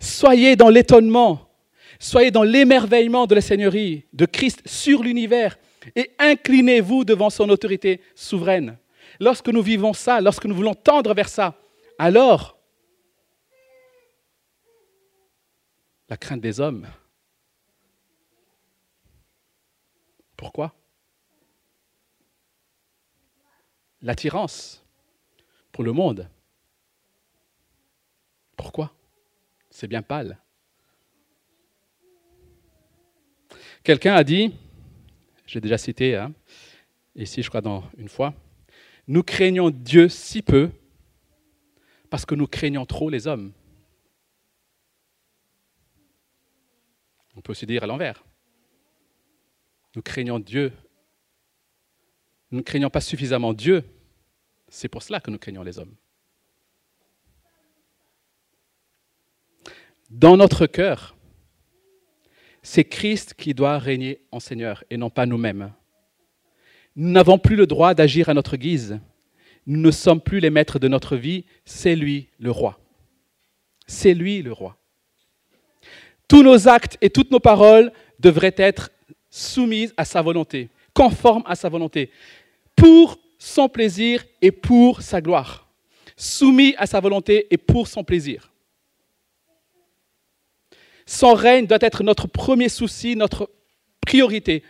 Soyez 0.00 0.56
dans 0.56 0.68
l'étonnement, 0.68 1.43
soyez 2.04 2.30
dans 2.30 2.42
l'émerveillement 2.42 3.26
de 3.26 3.34
la 3.34 3.40
Seigneurie 3.40 4.04
de 4.12 4.26
Christ 4.26 4.60
sur 4.66 5.02
l'univers 5.02 5.56
et 5.96 6.10
inclinez-vous 6.18 7.04
devant 7.04 7.30
son 7.30 7.48
autorité 7.48 8.02
souveraine. 8.14 8.78
Lorsque 9.20 9.48
nous 9.48 9.62
vivons 9.62 9.94
ça, 9.94 10.20
lorsque 10.20 10.44
nous 10.44 10.54
voulons 10.54 10.74
tendre 10.74 11.14
vers 11.14 11.28
ça, 11.28 11.58
alors 11.98 12.58
la 16.08 16.16
crainte 16.16 16.40
des 16.40 16.60
hommes. 16.60 16.86
Pourquoi? 20.36 20.74
L'attirance 24.02 24.84
pour 25.72 25.84
le 25.84 25.92
monde. 25.92 26.28
Pourquoi? 28.56 28.92
C'est 29.70 29.88
bien 29.88 30.02
pâle. 30.02 30.38
Quelqu'un 33.84 34.14
a 34.14 34.24
dit, 34.24 34.52
j'ai 35.46 35.60
déjà 35.60 35.78
cité 35.78 36.16
hein, 36.16 36.32
ici, 37.14 37.42
je 37.42 37.48
crois, 37.48 37.60
dans 37.60 37.84
une 37.96 38.08
fois, 38.08 38.34
nous 39.06 39.22
craignons 39.22 39.70
Dieu 39.70 40.08
si 40.08 40.42
peu 40.42 40.70
parce 42.10 42.26
que 42.26 42.34
nous 42.34 42.48
craignons 42.48 42.86
trop 42.86 43.10
les 43.10 43.28
hommes. 43.28 43.52
On 47.36 47.40
peut 47.40 47.52
aussi 47.52 47.66
dire 47.66 47.84
à 47.84 47.86
l'envers. 47.86 48.24
Nous 49.94 50.02
craignons 50.02 50.40
Dieu. 50.40 50.72
Nous 52.50 52.58
ne 52.58 52.64
craignons 52.64 52.90
pas 52.90 53.00
suffisamment 53.00 53.52
Dieu 53.52 53.84
c'est 54.74 54.88
pour 54.88 55.04
cela 55.04 55.20
que 55.20 55.30
nous 55.30 55.38
craignons 55.38 55.62
les 55.62 55.78
hommes. 55.78 55.94
Dans 60.10 60.36
notre 60.36 60.66
cœur, 60.66 61.14
c'est 62.64 62.84
Christ 62.84 63.34
qui 63.34 63.52
doit 63.52 63.78
régner 63.78 64.22
en 64.32 64.40
Seigneur 64.40 64.82
et 64.88 64.96
non 64.96 65.10
pas 65.10 65.26
nous-mêmes. 65.26 65.70
Nous 66.96 67.10
n'avons 67.10 67.38
plus 67.38 67.56
le 67.56 67.66
droit 67.66 67.92
d'agir 67.92 68.30
à 68.30 68.34
notre 68.34 68.56
guise. 68.56 68.98
Nous 69.66 69.78
ne 69.78 69.90
sommes 69.90 70.20
plus 70.20 70.40
les 70.40 70.48
maîtres 70.48 70.78
de 70.78 70.88
notre 70.88 71.16
vie, 71.16 71.44
c'est 71.66 71.94
lui 71.94 72.28
le 72.38 72.50
roi. 72.50 72.80
C'est 73.86 74.14
lui 74.14 74.40
le 74.40 74.50
roi. 74.50 74.78
Tous 76.26 76.42
nos 76.42 76.66
actes 76.66 76.96
et 77.02 77.10
toutes 77.10 77.30
nos 77.30 77.38
paroles 77.38 77.92
devraient 78.18 78.54
être 78.56 78.90
soumises 79.28 79.92
à 79.98 80.06
sa 80.06 80.22
volonté, 80.22 80.70
conformes 80.94 81.44
à 81.44 81.56
sa 81.56 81.68
volonté, 81.68 82.10
pour 82.74 83.18
son 83.38 83.68
plaisir 83.68 84.24
et 84.40 84.50
pour 84.50 85.02
sa 85.02 85.20
gloire, 85.20 85.68
soumis 86.16 86.74
à 86.78 86.86
sa 86.86 87.00
volonté 87.00 87.46
et 87.50 87.58
pour 87.58 87.88
son 87.88 88.04
plaisir. 88.04 88.53
Son 91.06 91.34
règne 91.34 91.66
doit 91.66 91.78
être 91.80 92.02
notre 92.02 92.26
premier 92.26 92.68
souci, 92.68 93.16
notre 93.16 93.50
priorité 94.00 94.62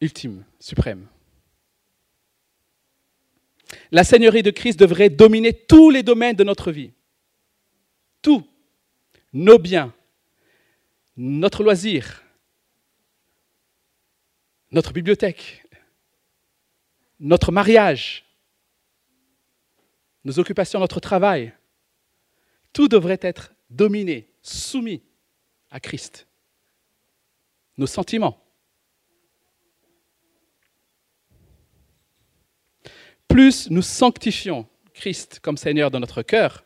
ultime, 0.00 0.44
suprême. 0.58 1.06
La 3.90 4.04
Seigneurie 4.04 4.42
de 4.42 4.50
Christ 4.50 4.78
devrait 4.78 5.10
dominer 5.10 5.52
tous 5.52 5.90
les 5.90 6.02
domaines 6.02 6.36
de 6.36 6.44
notre 6.44 6.72
vie. 6.72 6.92
Tout. 8.20 8.46
Nos 9.32 9.58
biens, 9.58 9.94
notre 11.16 11.62
loisir, 11.62 12.22
notre 14.70 14.92
bibliothèque, 14.92 15.64
notre 17.18 17.50
mariage, 17.50 18.24
nos 20.24 20.38
occupations, 20.38 20.80
notre 20.80 21.00
travail, 21.00 21.54
tout 22.72 22.88
devrait 22.88 23.20
être 23.22 23.52
dominé, 23.74 24.28
soumis 24.42 25.02
à 25.70 25.80
Christ. 25.80 26.26
Nos 27.76 27.86
sentiments. 27.86 28.38
Plus 33.28 33.70
nous 33.70 33.82
sanctifions 33.82 34.68
Christ 34.92 35.40
comme 35.40 35.56
Seigneur 35.56 35.90
dans 35.90 36.00
notre 36.00 36.22
cœur, 36.22 36.64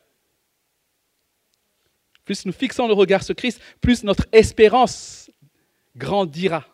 plus 2.25 2.45
nous 2.45 2.53
fixons 2.53 2.89
le 2.89 2.93
regard 2.93 3.23
sur 3.23 3.37
Christ, 3.37 3.61
plus 3.81 4.03
notre 4.03 4.27
espérance 4.33 5.31
grandira 5.97 6.67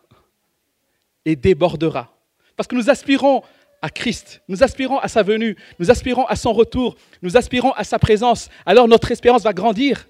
et 1.25 1.35
débordera. 1.35 2.17
Parce 2.55 2.67
que 2.67 2.75
nous 2.75 2.89
aspirons 2.89 3.43
à 3.79 3.89
Christ, 3.91 4.41
nous 4.47 4.63
aspirons 4.63 4.97
à 4.97 5.07
sa 5.07 5.21
venue, 5.21 5.55
nous 5.77 5.91
aspirons 5.91 6.25
à 6.25 6.35
son 6.35 6.53
retour, 6.53 6.95
nous 7.21 7.37
aspirons 7.37 7.71
à 7.73 7.83
sa 7.83 7.99
présence, 7.99 8.49
alors 8.65 8.87
notre 8.87 9.11
espérance 9.11 9.43
va 9.43 9.53
grandir 9.53 10.07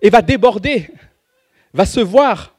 et 0.00 0.10
va 0.10 0.22
déborder, 0.22 0.90
va 1.72 1.86
se 1.86 2.00
voir. 2.00 2.56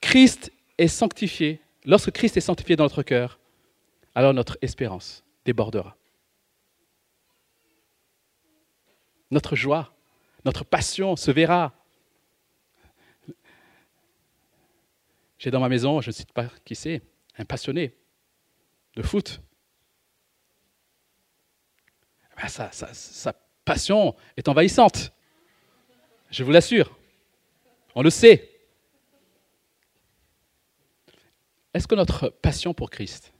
Christ 0.00 0.52
est 0.78 0.88
sanctifié. 0.88 1.60
Lorsque 1.84 2.10
Christ 2.10 2.36
est 2.36 2.40
sanctifié 2.40 2.76
dans 2.76 2.84
notre 2.84 3.02
cœur, 3.02 3.38
alors 4.14 4.34
notre 4.34 4.58
espérance 4.62 5.24
débordera. 5.44 5.96
Notre 9.30 9.56
joie, 9.56 9.92
notre 10.44 10.64
passion 10.64 11.16
se 11.16 11.30
verra 11.30 11.72
J'ai 15.38 15.50
dans 15.50 15.60
ma 15.60 15.68
maison, 15.68 16.00
je 16.00 16.08
ne 16.08 16.12
cite 16.12 16.32
pas 16.32 16.48
qui 16.64 16.74
c'est, 16.74 17.02
un 17.38 17.44
passionné 17.44 17.94
de 18.94 19.02
foot. 19.02 19.40
Eh 22.38 22.42
ben, 22.42 22.48
sa, 22.48 23.32
passion 23.64 24.14
est 24.36 24.48
envahissante. 24.48 25.12
Je 26.30 26.44
vous 26.44 26.50
l'assure. 26.50 26.96
On 27.94 28.02
le 28.02 28.10
sait. 28.10 28.50
Est-ce 31.74 31.86
que 31.86 31.94
notre 31.94 32.28
passion 32.28 32.72
pour 32.74 32.90
Christ, 32.90 33.32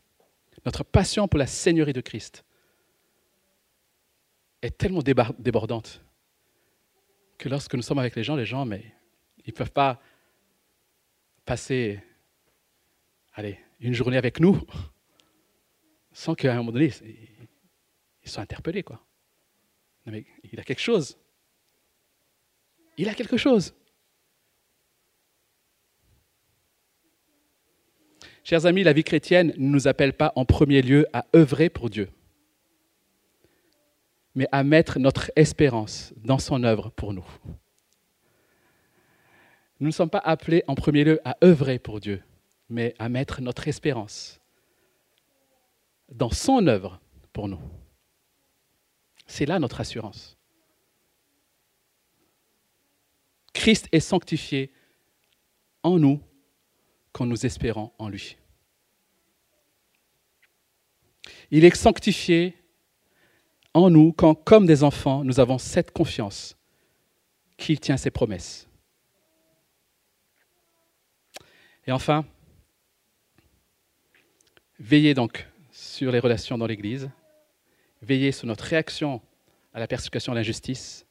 notre 0.65 0.85
passion 0.85 1.29
pour 1.29 1.39
la 1.39 1.47
Seigneurie 1.47 1.93
de 1.93 2.01
Christ, 2.01 2.45
est 4.63 4.77
tellement 4.77 5.03
débordante 5.03 6.03
que 7.39 7.49
lorsque 7.49 7.75
nous 7.75 7.83
sommes 7.83 7.99
avec 7.99 8.17
les 8.17 8.25
gens, 8.25 8.37
les 8.37 8.47
gens, 8.47 8.65
mais 8.65 8.85
ils 9.45 9.51
ne 9.51 9.55
peuvent 9.55 9.73
pas 9.73 10.01
passer 11.45 12.03
allez, 13.35 13.59
une 13.81 13.95
journée 13.95 14.17
avec 14.17 14.41
nous 14.41 14.61
sans 16.13 16.35
qu'à 16.35 16.55
un 16.55 16.57
moment 16.57 16.73
donné, 16.73 16.91
ils 18.27 18.31
soient 18.31 18.43
interpellés. 18.43 18.83
Quoi. 18.83 19.01
il 20.07 20.61
a 20.61 20.65
quelque 20.65 20.83
chose. 20.83 21.17
Il 22.99 23.09
a 23.09 23.15
quelque 23.15 23.37
chose. 23.37 23.75
Chers 28.43 28.67
amis, 28.67 28.83
la 28.83 28.93
vie 28.93 29.05
chrétienne 29.05 29.53
ne 29.57 29.69
nous 29.69 29.89
appelle 29.89 30.13
pas 30.13 30.33
en 30.37 30.45
premier 30.45 30.83
lieu 30.83 31.07
à 31.13 31.27
œuvrer 31.35 31.69
pour 31.69 31.91
Dieu, 31.91 32.09
mais 34.35 34.49
à 34.53 34.63
mettre 34.63 34.99
notre 34.99 35.31
espérance 35.35 36.15
dans 36.17 36.39
son 36.39 36.63
œuvre 36.63 36.91
pour 36.91 37.13
nous. 37.13 37.27
Nous 39.81 39.89
ne 39.89 39.93
sommes 39.93 40.11
pas 40.11 40.19
appelés 40.25 40.63
en 40.69 40.75
premier 40.75 41.05
lieu 41.05 41.21
à 41.25 41.37
œuvrer 41.45 41.79
pour 41.79 42.01
Dieu, 42.01 42.23
mais 42.69 42.95
à 42.99 43.09
mettre 43.09 43.43
notre 43.43 43.67
espérance 43.69 44.41
dans 46.09 46.31
son 46.31 46.67
œuvre 46.67 47.01
pour 47.33 47.49
nous. 47.49 47.61
C'est 49.27 49.47
là 49.47 49.59
notre 49.59 49.81
assurance. 49.81 50.37
Christ 53.53 53.89
est 53.93 54.01
sanctifié 54.01 54.73
en 55.83 55.99
nous 55.99 56.21
quand 57.13 57.27
nous 57.27 57.47
espérons 57.47 57.93
en 57.99 58.09
lui. 58.09 58.37
Il 61.51 61.65
est 61.65 61.75
sanctifié 61.75 62.57
en 63.75 63.91
nous 63.91 64.13
quand, 64.13 64.35
comme 64.35 64.67
des 64.67 64.83
enfants, 64.83 65.25
nous 65.25 65.41
avons 65.41 65.59
cette 65.59 65.91
confiance 65.91 66.57
qu'il 67.57 67.81
tient 67.81 67.97
ses 67.97 68.11
promesses. 68.11 68.69
Et 71.87 71.93
enfin, 71.93 72.25
veillez 74.79 75.15
donc 75.15 75.47
sur 75.71 76.11
les 76.11 76.19
relations 76.19 76.59
dans 76.59 76.67
l'Église 76.67 77.11
veiller 78.07 78.33
sur 78.33 78.47
notre 78.47 78.65
réaction 78.65 79.21
à 79.75 79.81
la 79.81 79.87
persécution 79.87 80.33
et 80.33 80.37
à 80.37 80.39
l'injustice, 80.39 81.07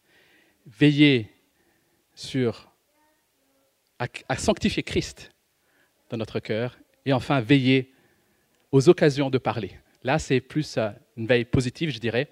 veiller 0.66 1.30
sur, 2.16 2.72
à, 4.00 4.08
à 4.30 4.38
sanctifier 4.38 4.84
Christ 4.84 5.32
dans 6.10 6.18
notre 6.18 6.40
cœur, 6.40 6.78
et 7.06 7.14
enfin 7.14 7.42
veiller 7.42 7.94
aux 8.72 8.90
occasions 8.90 9.30
de 9.30 9.38
parler. 9.38 9.72
Là, 10.04 10.20
c'est 10.20 10.40
plus 10.40 10.78
une 11.18 11.28
veille 11.28 11.46
positive, 11.46 11.90
je 11.90 12.00
dirais. 12.00 12.32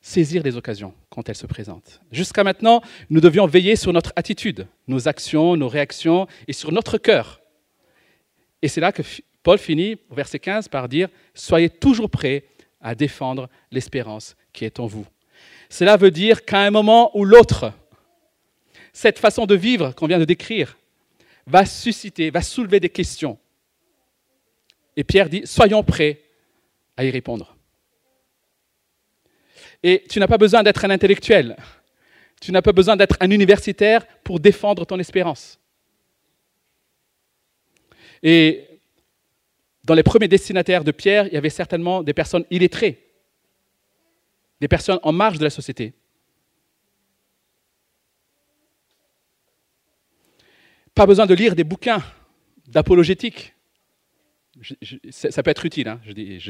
Saisir 0.00 0.42
les 0.42 0.56
occasions 0.56 0.94
quand 1.10 1.28
elles 1.28 1.36
se 1.36 1.46
présentent. 1.46 2.00
Jusqu'à 2.10 2.44
maintenant, 2.44 2.82
nous 3.10 3.20
devions 3.20 3.46
veiller 3.46 3.76
sur 3.76 3.92
notre 3.92 4.12
attitude, 4.16 4.66
nos 4.86 5.08
actions, 5.08 5.56
nos 5.56 5.68
réactions 5.68 6.26
et 6.48 6.52
sur 6.54 6.72
notre 6.72 6.96
cœur. 6.96 7.42
Et 8.62 8.68
c'est 8.68 8.80
là 8.80 8.92
que 8.92 9.02
Paul 9.42 9.58
finit 9.58 9.98
au 10.10 10.14
verset 10.14 10.38
15 10.38 10.68
par 10.68 10.88
dire 10.88 11.08
Soyez 11.34 11.70
toujours 11.70 12.10
prêts 12.10 12.44
à 12.80 12.94
défendre 12.94 13.48
l'espérance 13.70 14.36
qui 14.52 14.64
est 14.64 14.80
en 14.80 14.86
vous. 14.86 15.06
Cela 15.68 15.96
veut 15.96 16.10
dire 16.10 16.44
qu'à 16.44 16.60
un 16.60 16.70
moment 16.70 17.16
ou 17.16 17.24
l'autre, 17.24 17.72
cette 18.92 19.18
façon 19.18 19.46
de 19.46 19.54
vivre 19.54 19.92
qu'on 19.94 20.06
vient 20.06 20.18
de 20.18 20.24
décrire 20.24 20.76
va 21.46 21.64
susciter, 21.64 22.30
va 22.30 22.42
soulever 22.42 22.80
des 22.80 22.88
questions. 22.88 23.38
Et 24.96 25.04
Pierre 25.04 25.28
dit 25.28 25.42
Soyons 25.44 25.82
prêts 25.82 26.20
à 26.96 27.04
y 27.04 27.10
répondre. 27.10 27.56
Et 29.82 30.04
tu 30.08 30.18
n'as 30.18 30.26
pas 30.26 30.38
besoin 30.38 30.62
d'être 30.62 30.84
un 30.84 30.90
intellectuel. 30.90 31.56
Tu 32.40 32.52
n'as 32.52 32.62
pas 32.62 32.72
besoin 32.72 32.96
d'être 32.96 33.16
un 33.20 33.30
universitaire 33.30 34.06
pour 34.24 34.40
défendre 34.40 34.84
ton 34.84 34.98
espérance. 34.98 35.58
Et 38.22 38.69
dans 39.90 39.96
les 39.96 40.04
premiers 40.04 40.28
destinataires 40.28 40.84
de 40.84 40.92
Pierre, 40.92 41.26
il 41.26 41.32
y 41.32 41.36
avait 41.36 41.50
certainement 41.50 42.04
des 42.04 42.14
personnes 42.14 42.44
illettrées, 42.48 43.10
des 44.60 44.68
personnes 44.68 45.00
en 45.02 45.10
marge 45.10 45.38
de 45.38 45.42
la 45.42 45.50
société. 45.50 45.94
Pas 50.94 51.06
besoin 51.06 51.26
de 51.26 51.34
lire 51.34 51.56
des 51.56 51.64
bouquins 51.64 52.04
d'apologétique. 52.68 53.52
ça 55.10 55.42
peut 55.42 55.50
être 55.50 55.66
utile, 55.66 55.88
hein, 55.88 56.00
je 56.04 56.12
dis, 56.12 56.40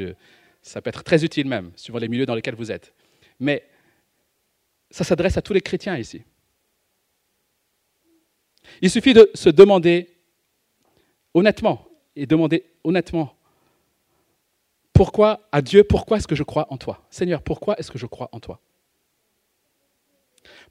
ça 0.60 0.82
peut 0.82 0.90
être 0.90 1.02
très 1.02 1.24
utile 1.24 1.48
même, 1.48 1.72
suivant 1.76 1.98
les 1.98 2.08
milieux 2.08 2.26
dans 2.26 2.34
lesquels 2.34 2.56
vous 2.56 2.70
êtes. 2.70 2.92
Mais 3.38 3.66
ça 4.90 5.02
s'adresse 5.02 5.38
à 5.38 5.40
tous 5.40 5.54
les 5.54 5.62
chrétiens 5.62 5.96
ici. 5.96 6.24
Il 8.82 8.90
suffit 8.90 9.14
de 9.14 9.30
se 9.32 9.48
demander 9.48 10.10
honnêtement, 11.32 11.89
et 12.20 12.26
demander 12.26 12.66
honnêtement, 12.84 13.34
pourquoi 14.92 15.48
à 15.52 15.62
Dieu, 15.62 15.84
pourquoi 15.84 16.18
est-ce 16.18 16.28
que 16.28 16.34
je 16.34 16.42
crois 16.42 16.70
en 16.70 16.76
toi? 16.76 17.02
Seigneur, 17.08 17.42
pourquoi 17.42 17.78
est-ce 17.78 17.90
que 17.90 17.96
je 17.96 18.04
crois 18.04 18.28
en 18.32 18.40
toi? 18.40 18.60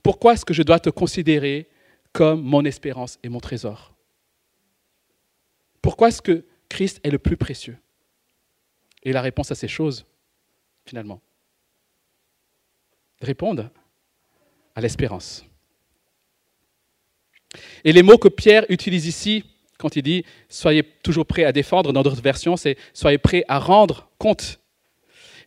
Pourquoi 0.03 0.33
est-ce 0.33 0.45
que 0.45 0.53
je 0.53 0.61
dois 0.61 0.79
te 0.79 0.91
considérer 0.91 1.67
comme 2.13 2.43
mon 2.43 2.63
espérance 2.65 3.17
et 3.23 3.29
mon 3.29 3.39
trésor? 3.39 3.95
Pourquoi 5.81 6.09
est-ce 6.09 6.21
que 6.21 6.45
Christ 6.69 6.99
est 7.03 7.09
le 7.09 7.17
plus 7.17 7.35
précieux? 7.35 7.79
Et 9.01 9.11
la 9.11 9.23
réponse 9.23 9.49
à 9.49 9.55
ces 9.55 9.67
choses, 9.67 10.05
finalement, 10.85 11.19
répondent 13.21 13.71
à 14.75 14.81
l'espérance. 14.81 15.43
Et 17.83 17.91
les 17.91 18.03
mots 18.03 18.19
que 18.19 18.27
Pierre 18.27 18.65
utilise 18.69 19.07
ici, 19.07 19.43
quand 19.79 19.95
il 19.95 20.03
dit 20.03 20.25
soyez 20.49 20.83
toujours 20.83 21.25
prêts 21.25 21.45
à 21.45 21.51
défendre, 21.51 21.91
dans 21.91 22.03
d'autres 22.03 22.21
versions, 22.21 22.57
c'est 22.57 22.77
soyez 22.93 23.17
prêts 23.17 23.43
à 23.47 23.57
rendre 23.57 24.09
compte. 24.19 24.59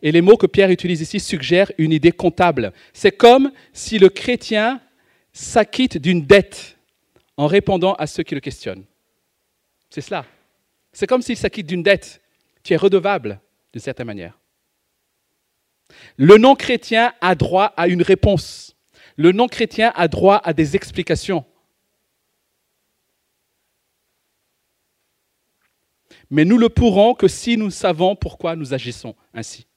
Et 0.01 0.11
les 0.11 0.21
mots 0.21 0.35
que 0.35 0.47
Pierre 0.47 0.71
utilise 0.71 0.99
ici 0.99 1.21
suggèrent 1.21 1.71
une 1.77 1.93
idée 1.93 2.11
comptable. 2.11 2.73
C'est 2.91 3.13
comme 3.13 3.53
si 3.71 3.99
le 3.99 4.09
chrétien 4.09 4.81
s'acquitte 5.31 5.97
d'une 5.97 6.25
dette 6.25 6.77
en 7.37 7.47
répondant 7.47 7.93
à 7.93 8.05
ceux 8.05 8.23
qui 8.23 8.35
le 8.35 8.41
questionnent. 8.41 8.83
C'est 9.89 10.01
cela. 10.01 10.25
C'est 10.91 11.07
comme 11.07 11.21
s'il 11.21 11.37
s'acquitte 11.37 11.67
d'une 11.67 11.83
dette. 11.83 12.21
Tu 12.63 12.73
es 12.73 12.77
redevable 12.77 13.39
d'une 13.71 13.81
certaine 13.81 14.07
manière. 14.07 14.37
Le 16.17 16.37
non-chrétien 16.37 17.13
a 17.21 17.35
droit 17.35 17.73
à 17.77 17.87
une 17.87 18.01
réponse. 18.01 18.75
Le 19.15 19.31
non-chrétien 19.31 19.93
a 19.95 20.07
droit 20.07 20.41
à 20.43 20.53
des 20.53 20.75
explications. 20.75 21.45
Mais 26.29 26.45
nous 26.45 26.57
le 26.57 26.69
pourrons 26.69 27.13
que 27.13 27.27
si 27.27 27.57
nous 27.57 27.69
savons 27.69 28.15
pourquoi 28.15 28.55
nous 28.55 28.73
agissons 28.73 29.15
ainsi. 29.33 29.67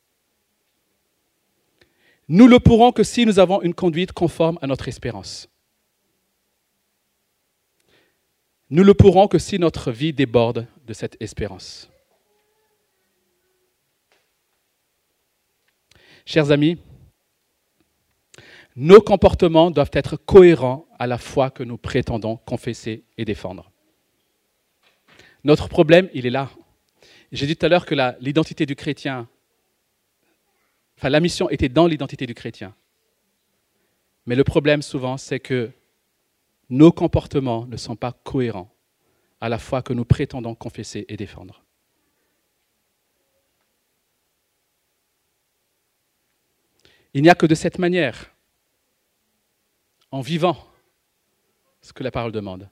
Nous 2.29 2.49
le 2.49 2.59
pourrons 2.59 2.93
que 2.93 3.05
si 3.05 3.25
nous 3.25 3.39
avons 3.39 3.63
une 3.63 3.75
conduite 3.75 4.13
conforme 4.13 4.59
à 4.61 4.67
notre 4.67 4.89
espérance. 4.89 5.49
Nous 8.69 8.83
le 8.83 8.95
pourrons 8.95 9.29
que 9.29 9.39
si 9.39 9.59
notre 9.59 9.93
vie 9.93 10.13
déborde 10.13 10.67
de 10.85 10.93
cette 10.93 11.17
espérance. 11.21 11.89
Chers 16.25 16.51
amis, 16.51 16.79
nos 18.75 19.01
comportements 19.01 19.71
doivent 19.71 19.93
être 19.93 20.17
cohérents 20.17 20.89
à 20.99 21.07
la 21.07 21.19
foi 21.19 21.51
que 21.51 21.63
nous 21.63 21.79
prétendons 21.79 22.37
confesser 22.37 23.05
et 23.17 23.25
défendre. 23.25 23.71
Notre 25.47 25.69
problème, 25.69 26.11
il 26.13 26.27
est 26.27 26.31
là. 26.31 26.51
J'ai 27.31 27.47
dit 27.47 27.57
tout 27.57 27.65
à 27.65 27.69
l'heure 27.69 27.87
que 27.87 27.95
l'identité 28.19 28.67
du 28.67 28.75
chrétien, 28.75 29.29
enfin 30.99 31.09
la 31.09 31.21
mission 31.21 31.49
était 31.51 31.69
dans 31.69 31.87
l'identité 31.87 32.27
du 32.27 32.35
chrétien. 32.35 32.75
Mais 34.27 34.35
le 34.35 34.43
problème 34.43 34.83
souvent, 34.83 35.17
c'est 35.17 35.39
que 35.39 35.71
nos 36.69 36.91
comportements 36.91 37.65
ne 37.67 37.77
sont 37.77 37.95
pas 37.95 38.11
cohérents 38.11 38.75
à 39.41 39.49
la 39.49 39.61
foi 39.61 39.83
que 39.83 39.93
nous 39.93 40.05
prétendons 40.05 40.57
confesser 40.57 41.05
et 41.09 41.17
défendre. 41.17 41.63
Il 47.15 47.23
n'y 47.23 47.31
a 47.31 47.37
que 47.37 47.47
de 47.47 47.55
cette 47.55 47.79
manière, 47.79 48.35
en 50.11 50.23
vivant 50.23 50.59
ce 51.83 51.93
que 51.93 52.03
la 52.03 52.11
parole 52.11 52.33
demande, 52.33 52.69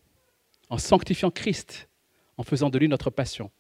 en 0.71 0.79
sanctifiant 0.79 1.31
Christ, 1.31 1.89
en 2.37 2.43
faisant 2.43 2.71
de 2.71 2.79
lui 2.79 2.89
notre 2.89 3.11
passion, 3.11 3.51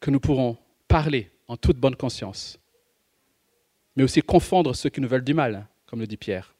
que 0.00 0.10
nous 0.10 0.20
pourrons 0.20 0.58
parler 0.88 1.30
en 1.48 1.56
toute 1.56 1.76
bonne 1.76 1.96
conscience, 1.96 2.58
mais 3.96 4.02
aussi 4.02 4.22
confondre 4.22 4.74
ceux 4.74 4.90
qui 4.90 5.00
nous 5.00 5.08
veulent 5.08 5.24
du 5.24 5.34
mal, 5.34 5.66
comme 5.86 6.00
le 6.00 6.06
dit 6.06 6.16
Pierre. 6.16 6.54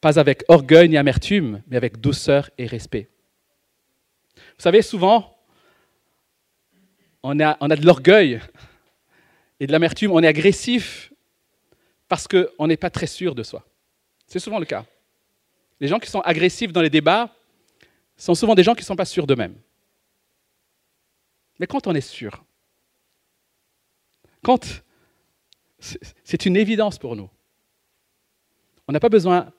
Pas 0.00 0.18
avec 0.18 0.44
orgueil 0.48 0.88
ni 0.88 0.96
amertume, 0.96 1.62
mais 1.66 1.76
avec 1.76 2.00
douceur 2.00 2.50
et 2.58 2.66
respect. 2.66 3.08
Vous 4.36 4.62
savez, 4.62 4.82
souvent, 4.82 5.36
on 7.22 7.38
a, 7.40 7.56
on 7.60 7.70
a 7.70 7.76
de 7.76 7.84
l'orgueil 7.84 8.40
et 9.60 9.66
de 9.66 9.72
l'amertume, 9.72 10.12
on 10.12 10.22
est 10.22 10.28
agressif 10.28 11.12
parce 12.08 12.26
qu'on 12.28 12.66
n'est 12.66 12.76
pas 12.76 12.90
très 12.90 13.06
sûr 13.06 13.34
de 13.34 13.42
soi. 13.42 13.66
C'est 14.26 14.38
souvent 14.38 14.58
le 14.58 14.66
cas. 14.66 14.84
Les 15.80 15.88
gens 15.88 15.98
qui 15.98 16.10
sont 16.10 16.20
agressifs 16.20 16.72
dans 16.72 16.82
les 16.82 16.90
débats 16.90 17.34
sont 18.18 18.34
souvent 18.34 18.54
des 18.54 18.62
gens 18.62 18.74
qui 18.74 18.82
ne 18.82 18.86
sont 18.86 18.96
pas 18.96 19.04
sûrs 19.04 19.26
d'eux-mêmes. 19.26 19.56
Mais 21.58 21.66
quand 21.66 21.86
on 21.86 21.94
est 21.94 22.00
sûr, 22.00 22.44
quand 24.42 24.82
c'est 26.24 26.44
une 26.46 26.56
évidence 26.56 26.98
pour 26.98 27.16
nous, 27.16 27.30
on 28.86 28.92
n'a 28.92 29.00
pas 29.00 29.08
besoin 29.08 29.52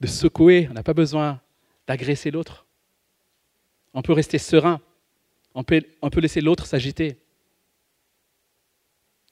de 0.00 0.06
secouer, 0.06 0.68
on 0.70 0.74
n'a 0.74 0.82
pas 0.82 0.94
besoin 0.94 1.40
d'agresser 1.86 2.30
l'autre. 2.30 2.66
On 3.94 4.02
peut 4.02 4.12
rester 4.12 4.38
serein, 4.38 4.80
on 5.54 5.64
peut, 5.64 5.82
on 6.02 6.10
peut 6.10 6.20
laisser 6.20 6.40
l'autre 6.40 6.66
s'agiter. 6.66 7.18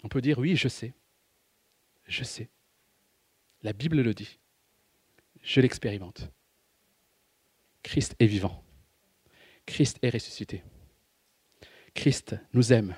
On 0.03 0.09
peut 0.09 0.20
dire 0.20 0.39
oui, 0.39 0.57
je 0.57 0.68
sais. 0.68 0.95
Je 2.07 2.25
sais. 2.25 2.49
La 3.62 3.72
Bible 3.72 4.01
le 4.01 4.14
dit. 4.14 4.39
Je 5.43 5.61
l'expérimente. 5.61 6.31
Christ 7.85 8.16
est 8.18 8.26
vivant. 8.26 8.64
Christ 9.66 9.99
est 10.03 10.11
ressuscité. 10.11 10.64
Christ 11.95 12.37
nous 12.53 12.72
aime. 12.72 12.97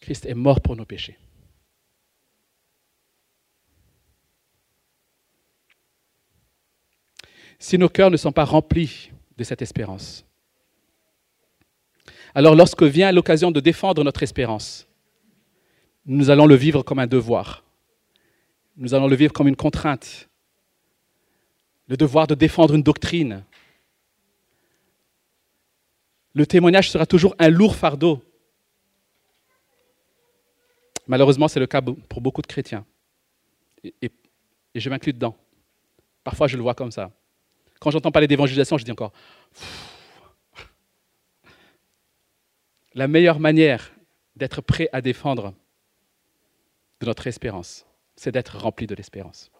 Christ 0.00 0.26
est 0.26 0.34
mort 0.34 0.60
pour 0.60 0.74
nos 0.74 0.84
péchés. 0.84 1.16
Si 7.60 7.78
nos 7.78 7.88
cœurs 7.88 8.10
ne 8.10 8.16
sont 8.16 8.32
pas 8.32 8.44
remplis 8.44 9.10
de 9.36 9.44
cette 9.44 9.62
espérance, 9.62 10.24
alors 12.34 12.54
lorsque 12.54 12.82
vient 12.82 13.12
l'occasion 13.12 13.50
de 13.50 13.60
défendre 13.60 14.04
notre 14.04 14.22
espérance, 14.22 14.86
nous 16.06 16.30
allons 16.30 16.46
le 16.46 16.54
vivre 16.54 16.82
comme 16.82 17.00
un 17.00 17.06
devoir. 17.06 17.64
Nous 18.76 18.94
allons 18.94 19.08
le 19.08 19.16
vivre 19.16 19.32
comme 19.32 19.48
une 19.48 19.56
contrainte. 19.56 20.28
Le 21.88 21.96
devoir 21.96 22.26
de 22.26 22.34
défendre 22.34 22.74
une 22.74 22.82
doctrine. 22.82 23.44
Le 26.34 26.46
témoignage 26.46 26.90
sera 26.90 27.06
toujours 27.06 27.34
un 27.38 27.48
lourd 27.48 27.76
fardeau. 27.76 28.22
Malheureusement, 31.06 31.48
c'est 31.48 31.60
le 31.60 31.66
cas 31.66 31.80
pour 31.82 32.20
beaucoup 32.20 32.42
de 32.42 32.46
chrétiens. 32.46 32.84
Et, 33.82 34.10
je 34.74 34.90
m'inclus 34.90 35.12
dedans. 35.12 35.36
Parfois, 36.22 36.46
je 36.46 36.56
le 36.56 36.62
vois 36.62 36.74
comme 36.74 36.92
ça. 36.92 37.10
Quand 37.80 37.90
j'entends 37.90 38.12
parler 38.12 38.28
d'évangélisation, 38.28 38.76
je 38.76 38.84
dis 38.84 38.92
encore, 38.92 39.12
la 42.94 43.08
meilleure 43.08 43.40
manière 43.40 43.92
d'être 44.36 44.60
prêt 44.60 44.88
à 44.92 45.00
défendre 45.00 45.54
notre 47.02 47.26
espérance, 47.26 47.86
c'est 48.16 48.32
d'être 48.32 48.58
rempli 48.58 48.86
de 48.86 48.94
l'espérance. 48.94 49.50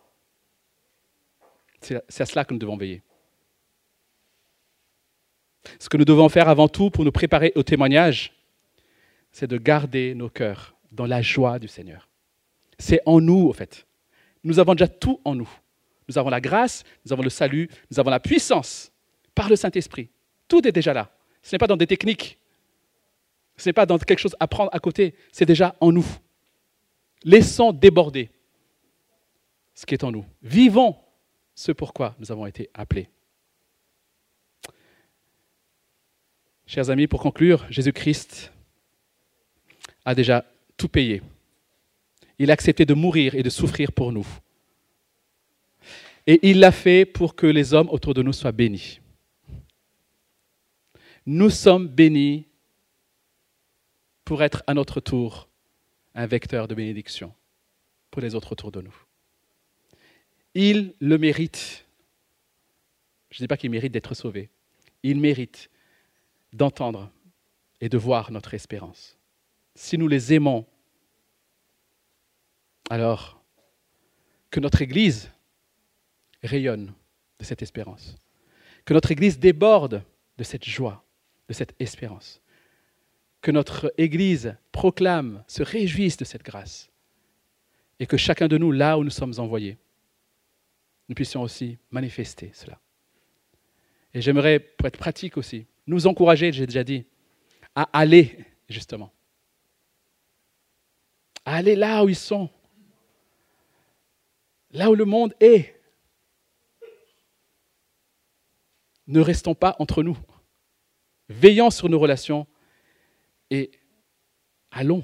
C'est 1.80 2.20
à 2.20 2.26
cela 2.26 2.44
que 2.44 2.52
nous 2.52 2.58
devons 2.58 2.76
veiller. 2.76 3.02
Ce 5.78 5.88
que 5.88 5.96
nous 5.96 6.04
devons 6.04 6.28
faire 6.28 6.48
avant 6.48 6.68
tout 6.68 6.90
pour 6.90 7.04
nous 7.04 7.12
préparer 7.12 7.52
au 7.54 7.62
témoignage, 7.62 8.32
c'est 9.32 9.46
de 9.46 9.58
garder 9.58 10.14
nos 10.14 10.28
cœurs 10.28 10.74
dans 10.92 11.06
la 11.06 11.22
joie 11.22 11.58
du 11.58 11.68
Seigneur. 11.68 12.08
C'est 12.78 13.00
en 13.06 13.20
nous, 13.20 13.48
au 13.48 13.52
fait. 13.52 13.86
Nous 14.44 14.58
avons 14.58 14.74
déjà 14.74 14.88
tout 14.88 15.20
en 15.24 15.34
nous. 15.34 15.48
Nous 16.08 16.16
avons 16.16 16.30
la 16.30 16.40
grâce, 16.40 16.84
nous 17.04 17.12
avons 17.12 17.22
le 17.22 17.30
salut, 17.30 17.68
nous 17.90 18.00
avons 18.00 18.10
la 18.10 18.20
puissance 18.20 18.92
par 19.34 19.48
le 19.48 19.56
Saint-Esprit. 19.56 20.08
Tout 20.48 20.66
est 20.66 20.72
déjà 20.72 20.94
là. 20.94 21.10
Ce 21.42 21.54
n'est 21.54 21.58
pas 21.58 21.66
dans 21.66 21.76
des 21.76 21.86
techniques. 21.86 22.38
Ce 23.56 23.68
n'est 23.68 23.74
pas 23.74 23.86
dans 23.86 23.98
quelque 23.98 24.18
chose 24.18 24.36
à 24.40 24.46
prendre 24.46 24.70
à 24.72 24.78
côté. 24.78 25.14
C'est 25.32 25.44
déjà 25.44 25.74
en 25.80 25.92
nous. 25.92 26.06
Laissons 27.24 27.72
déborder 27.72 28.30
ce 29.74 29.84
qui 29.84 29.94
est 29.94 30.04
en 30.04 30.12
nous. 30.12 30.24
Vivons 30.42 30.96
ce 31.54 31.72
pourquoi 31.72 32.14
nous 32.18 32.32
avons 32.32 32.46
été 32.46 32.70
appelés. 32.72 33.08
Chers 36.68 36.90
amis, 36.90 37.06
pour 37.06 37.22
conclure, 37.22 37.64
Jésus-Christ 37.70 38.52
a 40.04 40.14
déjà 40.14 40.44
tout 40.76 40.88
payé. 40.88 41.22
Il 42.38 42.50
a 42.50 42.52
accepté 42.52 42.84
de 42.84 42.92
mourir 42.92 43.34
et 43.34 43.42
de 43.42 43.48
souffrir 43.48 43.90
pour 43.90 44.12
nous. 44.12 44.26
Et 46.26 46.50
il 46.50 46.60
l'a 46.60 46.70
fait 46.70 47.06
pour 47.06 47.34
que 47.36 47.46
les 47.46 47.72
hommes 47.72 47.88
autour 47.88 48.12
de 48.12 48.20
nous 48.20 48.34
soient 48.34 48.52
bénis. 48.52 49.00
Nous 51.24 51.48
sommes 51.48 51.88
bénis 51.88 52.44
pour 54.26 54.42
être 54.42 54.62
à 54.66 54.74
notre 54.74 55.00
tour 55.00 55.48
un 56.14 56.26
vecteur 56.26 56.68
de 56.68 56.74
bénédiction 56.74 57.32
pour 58.10 58.20
les 58.20 58.34
autres 58.34 58.52
autour 58.52 58.72
de 58.72 58.82
nous. 58.82 58.94
Il 60.52 60.92
le 61.00 61.16
mérite. 61.16 61.86
Je 63.30 63.38
ne 63.38 63.44
dis 63.44 63.48
pas 63.48 63.56
qu'il 63.56 63.70
mérite 63.70 63.92
d'être 63.92 64.12
sauvé. 64.12 64.50
Il 65.02 65.18
mérite 65.18 65.70
d'entendre 66.52 67.10
et 67.80 67.88
de 67.88 67.98
voir 67.98 68.30
notre 68.30 68.54
espérance. 68.54 69.16
Si 69.74 69.98
nous 69.98 70.08
les 70.08 70.32
aimons, 70.32 70.66
alors 72.90 73.40
que 74.50 74.60
notre 74.60 74.82
Église 74.82 75.30
rayonne 76.42 76.92
de 77.38 77.44
cette 77.44 77.62
espérance, 77.62 78.16
que 78.84 78.94
notre 78.94 79.12
Église 79.12 79.38
déborde 79.38 80.02
de 80.38 80.44
cette 80.44 80.64
joie, 80.64 81.04
de 81.48 81.52
cette 81.52 81.74
espérance, 81.78 82.40
que 83.40 83.50
notre 83.50 83.92
Église 83.98 84.56
proclame, 84.72 85.44
se 85.46 85.62
réjouisse 85.62 86.16
de 86.16 86.24
cette 86.24 86.42
grâce, 86.42 86.90
et 88.00 88.06
que 88.06 88.16
chacun 88.16 88.48
de 88.48 88.58
nous, 88.58 88.72
là 88.72 88.98
où 88.98 89.04
nous 89.04 89.10
sommes 89.10 89.34
envoyés, 89.38 89.76
nous 91.08 91.14
puissions 91.14 91.42
aussi 91.42 91.78
manifester 91.90 92.50
cela. 92.52 92.80
Et 94.14 94.20
j'aimerais, 94.20 94.58
pour 94.58 94.86
être 94.86 94.98
pratique 94.98 95.36
aussi, 95.36 95.66
nous 95.88 96.06
encourager, 96.06 96.52
j'ai 96.52 96.66
déjà 96.66 96.84
dit, 96.84 97.06
à 97.74 97.88
aller 97.92 98.44
justement, 98.68 99.10
à 101.44 101.56
aller 101.56 101.74
là 101.74 102.04
où 102.04 102.08
ils 102.08 102.16
sont, 102.16 102.50
là 104.70 104.90
où 104.90 104.94
le 104.94 105.06
monde 105.06 105.34
est. 105.40 105.74
Ne 109.06 109.20
restons 109.20 109.54
pas 109.54 109.74
entre 109.78 110.02
nous. 110.02 110.18
Veillons 111.30 111.70
sur 111.70 111.88
nos 111.88 111.98
relations 111.98 112.46
et 113.50 113.70
allons. 114.70 115.02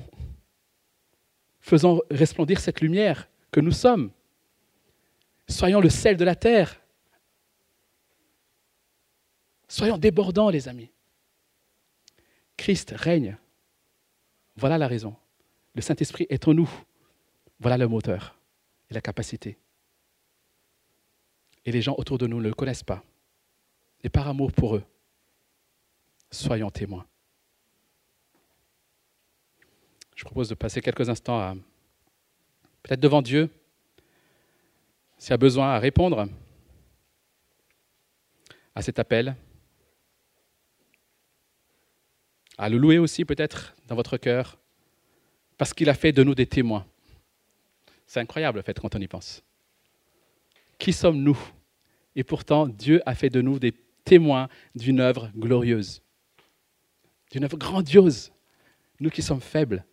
Faisons 1.60 2.02
resplendir 2.10 2.60
cette 2.60 2.82
lumière 2.82 3.30
que 3.50 3.60
nous 3.60 3.72
sommes. 3.72 4.10
Soyons 5.48 5.80
le 5.80 5.88
sel 5.88 6.18
de 6.18 6.24
la 6.24 6.34
terre. 6.34 6.83
Soyons 9.68 9.98
débordants, 9.98 10.50
les 10.50 10.68
amis. 10.68 10.90
Christ 12.56 12.94
règne. 12.96 13.36
Voilà 14.56 14.78
la 14.78 14.86
raison. 14.86 15.16
Le 15.74 15.80
Saint-Esprit 15.80 16.26
est 16.28 16.46
en 16.46 16.54
nous. 16.54 16.70
Voilà 17.60 17.76
le 17.76 17.88
moteur 17.88 18.38
et 18.90 18.94
la 18.94 19.00
capacité. 19.00 19.58
Et 21.64 21.72
les 21.72 21.82
gens 21.82 21.94
autour 21.98 22.18
de 22.18 22.26
nous 22.26 22.38
ne 22.38 22.48
le 22.48 22.54
connaissent 22.54 22.84
pas. 22.84 23.02
Et 24.02 24.10
par 24.10 24.28
amour 24.28 24.52
pour 24.52 24.76
eux, 24.76 24.84
soyons 26.30 26.70
témoins. 26.70 27.06
Je 30.14 30.24
propose 30.24 30.48
de 30.48 30.54
passer 30.54 30.80
quelques 30.80 31.08
instants 31.08 31.40
à, 31.40 31.54
peut-être 32.82 33.00
devant 33.00 33.22
Dieu, 33.22 33.50
s'il 35.18 35.30
y 35.30 35.34
a 35.34 35.38
besoin 35.38 35.70
à 35.70 35.78
répondre 35.78 36.28
à 38.74 38.82
cet 38.82 38.98
appel, 38.98 39.34
à 42.58 42.68
le 42.68 42.78
louer 42.78 42.98
aussi 42.98 43.24
peut-être 43.24 43.74
dans 43.88 43.94
votre 43.94 44.16
cœur, 44.16 44.58
parce 45.58 45.72
qu'il 45.72 45.88
a 45.88 45.94
fait 45.94 46.12
de 46.12 46.22
nous 46.22 46.34
des 46.34 46.46
témoins. 46.46 46.86
C'est 48.06 48.20
incroyable, 48.20 48.58
en 48.58 48.62
fait, 48.62 48.78
quand 48.78 48.94
on 48.94 49.00
y 49.00 49.08
pense. 49.08 49.42
Qui 50.78 50.92
sommes-nous? 50.92 51.38
Et 52.16 52.24
pourtant, 52.24 52.66
Dieu 52.68 53.02
a 53.06 53.14
fait 53.14 53.30
de 53.30 53.40
nous 53.40 53.58
des 53.58 53.72
témoins 54.04 54.48
d'une 54.74 55.00
œuvre 55.00 55.30
glorieuse, 55.36 56.02
d'une 57.30 57.44
œuvre 57.44 57.56
grandiose. 57.56 58.30
Nous 59.00 59.10
qui 59.10 59.22
sommes 59.22 59.40
faibles, 59.40 59.84